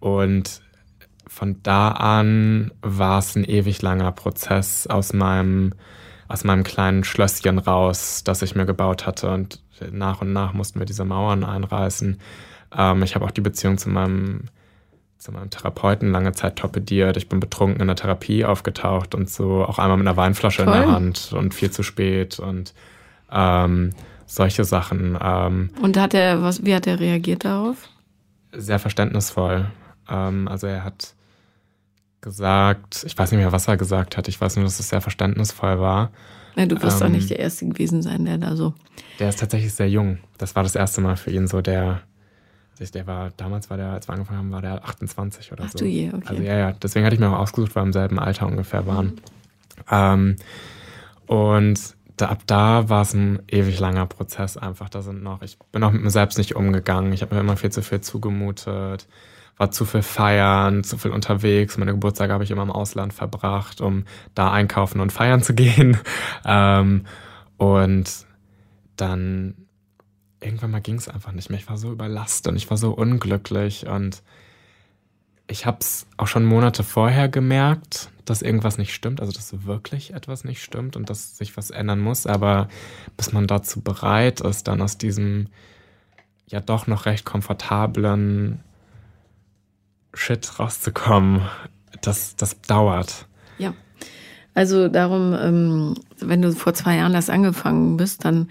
[0.00, 0.62] und
[1.26, 5.74] von da an war es ein ewig langer Prozess aus meinem,
[6.28, 9.30] aus meinem kleinen Schlösschen raus, das ich mir gebaut hatte.
[9.30, 9.60] Und
[9.90, 12.18] nach und nach mussten wir diese Mauern einreißen.
[12.76, 14.44] Ähm, ich habe auch die Beziehung zu meinem,
[15.18, 17.16] zu meinem Therapeuten lange Zeit torpediert.
[17.16, 20.74] Ich bin betrunken in der Therapie aufgetaucht und so auch einmal mit einer Weinflasche Toll.
[20.74, 22.72] in der Hand und viel zu spät und
[23.30, 23.90] ähm,
[24.26, 25.18] solche Sachen.
[25.20, 27.88] Ähm, und hat er, was, wie hat er reagiert darauf?
[28.52, 29.66] Sehr verständnisvoll.
[30.08, 31.14] Ähm, also er hat
[32.20, 35.00] gesagt, ich weiß nicht mehr, was er gesagt hat, ich weiß nur, dass es sehr
[35.00, 36.10] verständnisvoll war.
[36.56, 38.74] Ja, du wirst ähm, doch nicht der Erste gewesen sein, der da so.
[39.20, 40.18] Der ist tatsächlich sehr jung.
[40.38, 42.00] Das war das erste Mal für ihn so, der,
[42.94, 45.78] der war, damals war der, als wir angefangen haben, war der 28 oder Ach, so.
[45.78, 46.26] Du je, okay.
[46.26, 48.86] Also ja, ja, deswegen hatte ich mir auch ausgesucht, weil wir im selben Alter ungefähr
[48.86, 49.06] waren.
[49.06, 49.16] Mhm.
[49.90, 50.36] Ähm,
[51.26, 54.88] und da, ab da war es ein ewig langer Prozess einfach.
[54.88, 57.12] Da sind noch, ich bin auch mit mir selbst nicht umgegangen.
[57.12, 59.06] Ich habe mir immer viel zu viel zugemutet
[59.56, 61.78] war zu viel feiern, zu viel unterwegs.
[61.78, 64.04] Meine Geburtstage habe ich immer im Ausland verbracht, um
[64.34, 65.96] da einkaufen und feiern zu gehen.
[66.44, 67.06] Ähm,
[67.56, 68.26] und
[68.96, 69.54] dann
[70.40, 71.58] irgendwann mal ging es einfach nicht mehr.
[71.58, 74.22] Ich war so überlastet und ich war so unglücklich und
[75.48, 80.12] ich habe es auch schon Monate vorher gemerkt, dass irgendwas nicht stimmt, also dass wirklich
[80.12, 82.26] etwas nicht stimmt und dass sich was ändern muss.
[82.26, 82.68] Aber
[83.16, 85.48] bis man dazu bereit ist, dann aus diesem
[86.46, 88.60] ja doch noch recht komfortablen
[90.14, 91.42] Shit rauszukommen,
[92.02, 93.26] das, das dauert.
[93.58, 93.74] Ja.
[94.54, 98.48] Also darum, ähm, wenn du vor zwei Jahren das angefangen bist, dann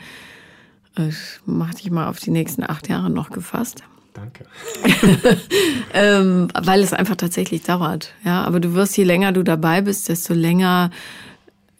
[0.95, 1.09] äh,
[1.45, 3.83] mach dich mal auf die nächsten acht Jahre noch gefasst.
[4.15, 4.45] Danke.
[5.93, 8.13] ähm, weil es einfach tatsächlich dauert.
[8.23, 10.89] Ja, aber du wirst, je länger du dabei bist, desto länger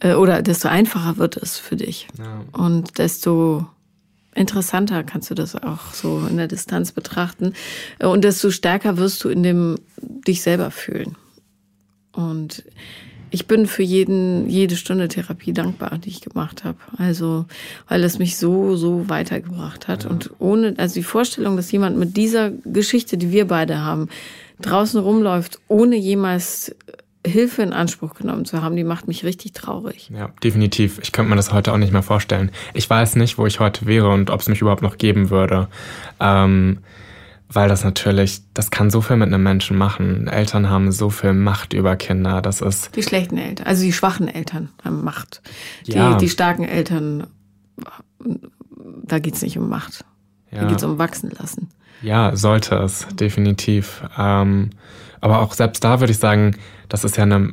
[0.00, 2.06] äh, oder desto einfacher wird es für dich.
[2.18, 2.44] Ja.
[2.52, 3.66] Und desto
[4.34, 7.54] interessanter kannst du das auch so in der Distanz betrachten.
[8.00, 11.16] Und desto stärker wirst du in dem dich selber fühlen.
[12.12, 12.64] Und
[13.30, 16.78] ich bin für jeden, jede Stunde Therapie dankbar, die ich gemacht habe.
[16.98, 17.46] Also,
[17.88, 20.04] weil es mich so, so weitergebracht hat.
[20.04, 20.10] Ja.
[20.10, 24.08] Und ohne, also die Vorstellung, dass jemand mit dieser Geschichte, die wir beide haben,
[24.60, 26.74] draußen rumläuft, ohne jemals
[27.26, 30.10] Hilfe in Anspruch genommen zu haben, die macht mich richtig traurig.
[30.14, 31.00] Ja, definitiv.
[31.02, 32.50] Ich könnte mir das heute auch nicht mehr vorstellen.
[32.72, 35.68] Ich weiß nicht, wo ich heute wäre und ob es mich überhaupt noch geben würde.
[36.20, 36.78] Ähm,
[37.48, 40.26] weil das natürlich, das kann so viel mit einem Menschen machen.
[40.26, 42.42] Eltern haben so viel Macht über Kinder.
[42.42, 42.94] Das ist.
[42.96, 45.42] Die schlechten Eltern, also die schwachen Eltern haben Macht.
[45.84, 46.14] Ja.
[46.14, 47.28] Die, die starken Eltern,
[49.04, 50.04] da geht es nicht um Macht.
[50.50, 50.62] Ja.
[50.62, 51.68] Da geht es um Wachsen lassen.
[52.02, 54.02] Ja, sollte es, definitiv.
[54.18, 54.70] Ähm,
[55.20, 56.56] aber auch selbst da würde ich sagen,
[56.88, 57.52] das ist ja eine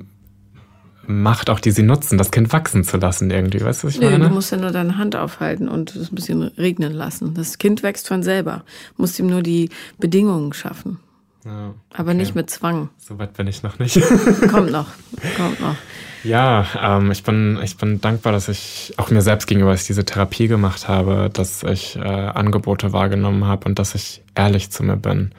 [1.06, 3.62] Macht auch, die sie nutzen, das Kind wachsen zu lassen irgendwie.
[3.62, 4.30] Weißt du, was ich nee, meine?
[4.30, 7.34] Du musst ja nur deine Hand aufhalten und es ein bisschen regnen lassen.
[7.34, 8.64] Das Kind wächst von selber.
[8.96, 11.00] Du musst ihm nur die Bedingungen schaffen.
[11.46, 12.02] Ja, okay.
[12.02, 12.90] Aber nicht mit Zwang.
[12.98, 13.96] So weit bin ich noch nicht.
[14.50, 14.88] kommt noch,
[15.38, 15.76] kommt noch.
[16.24, 20.06] Ja, ähm, ich, bin, ich bin dankbar, dass ich auch mir selbst gegenüber ich diese
[20.06, 24.96] Therapie gemacht habe, dass ich äh, Angebote wahrgenommen habe und dass ich ehrlich zu mir
[24.96, 25.34] bin.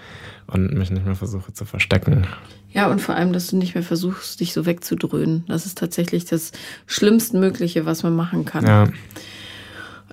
[0.54, 2.26] Und mich nicht mehr versuche zu verstecken.
[2.70, 5.44] Ja, und vor allem, dass du nicht mehr versuchst, dich so wegzudröhnen.
[5.48, 6.52] Das ist tatsächlich das
[6.86, 8.66] Schlimmstmögliche, was man machen kann.
[8.66, 8.88] Ja.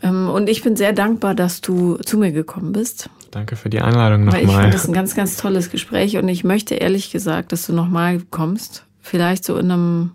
[0.03, 3.09] Ähm, und ich bin sehr dankbar, dass du zu mir gekommen bist.
[3.31, 4.43] Danke für die Einladung nochmal.
[4.43, 7.73] Ich finde das ein ganz, ganz tolles Gespräch und ich möchte ehrlich gesagt, dass du
[7.73, 8.85] nochmal kommst.
[8.99, 10.11] Vielleicht so in einem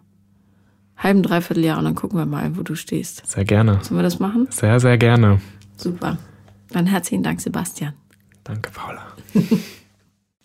[0.96, 3.26] halben, dreiviertel Jahr und dann gucken wir mal, wo du stehst.
[3.26, 3.78] Sehr gerne.
[3.82, 4.48] Sollen wir das machen?
[4.50, 5.40] Sehr, sehr gerne.
[5.76, 6.18] Super.
[6.70, 7.94] Dann herzlichen Dank, Sebastian.
[8.44, 9.06] Danke, Paula.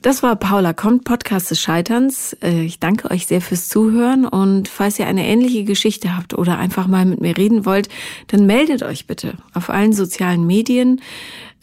[0.01, 2.35] Das war Paula kommt, Podcast des Scheiterns.
[2.41, 6.57] Äh, ich danke euch sehr fürs Zuhören und falls ihr eine ähnliche Geschichte habt oder
[6.57, 7.87] einfach mal mit mir reden wollt,
[8.27, 11.01] dann meldet euch bitte auf allen sozialen Medien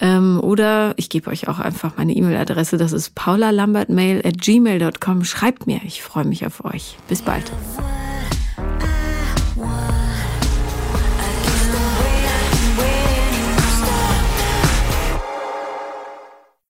[0.00, 2.76] ähm, oder ich gebe euch auch einfach meine E-Mail-Adresse.
[2.76, 5.24] Das ist paulalambertmail at gmail.com.
[5.24, 6.96] Schreibt mir, ich freue mich auf euch.
[7.08, 7.50] Bis bald.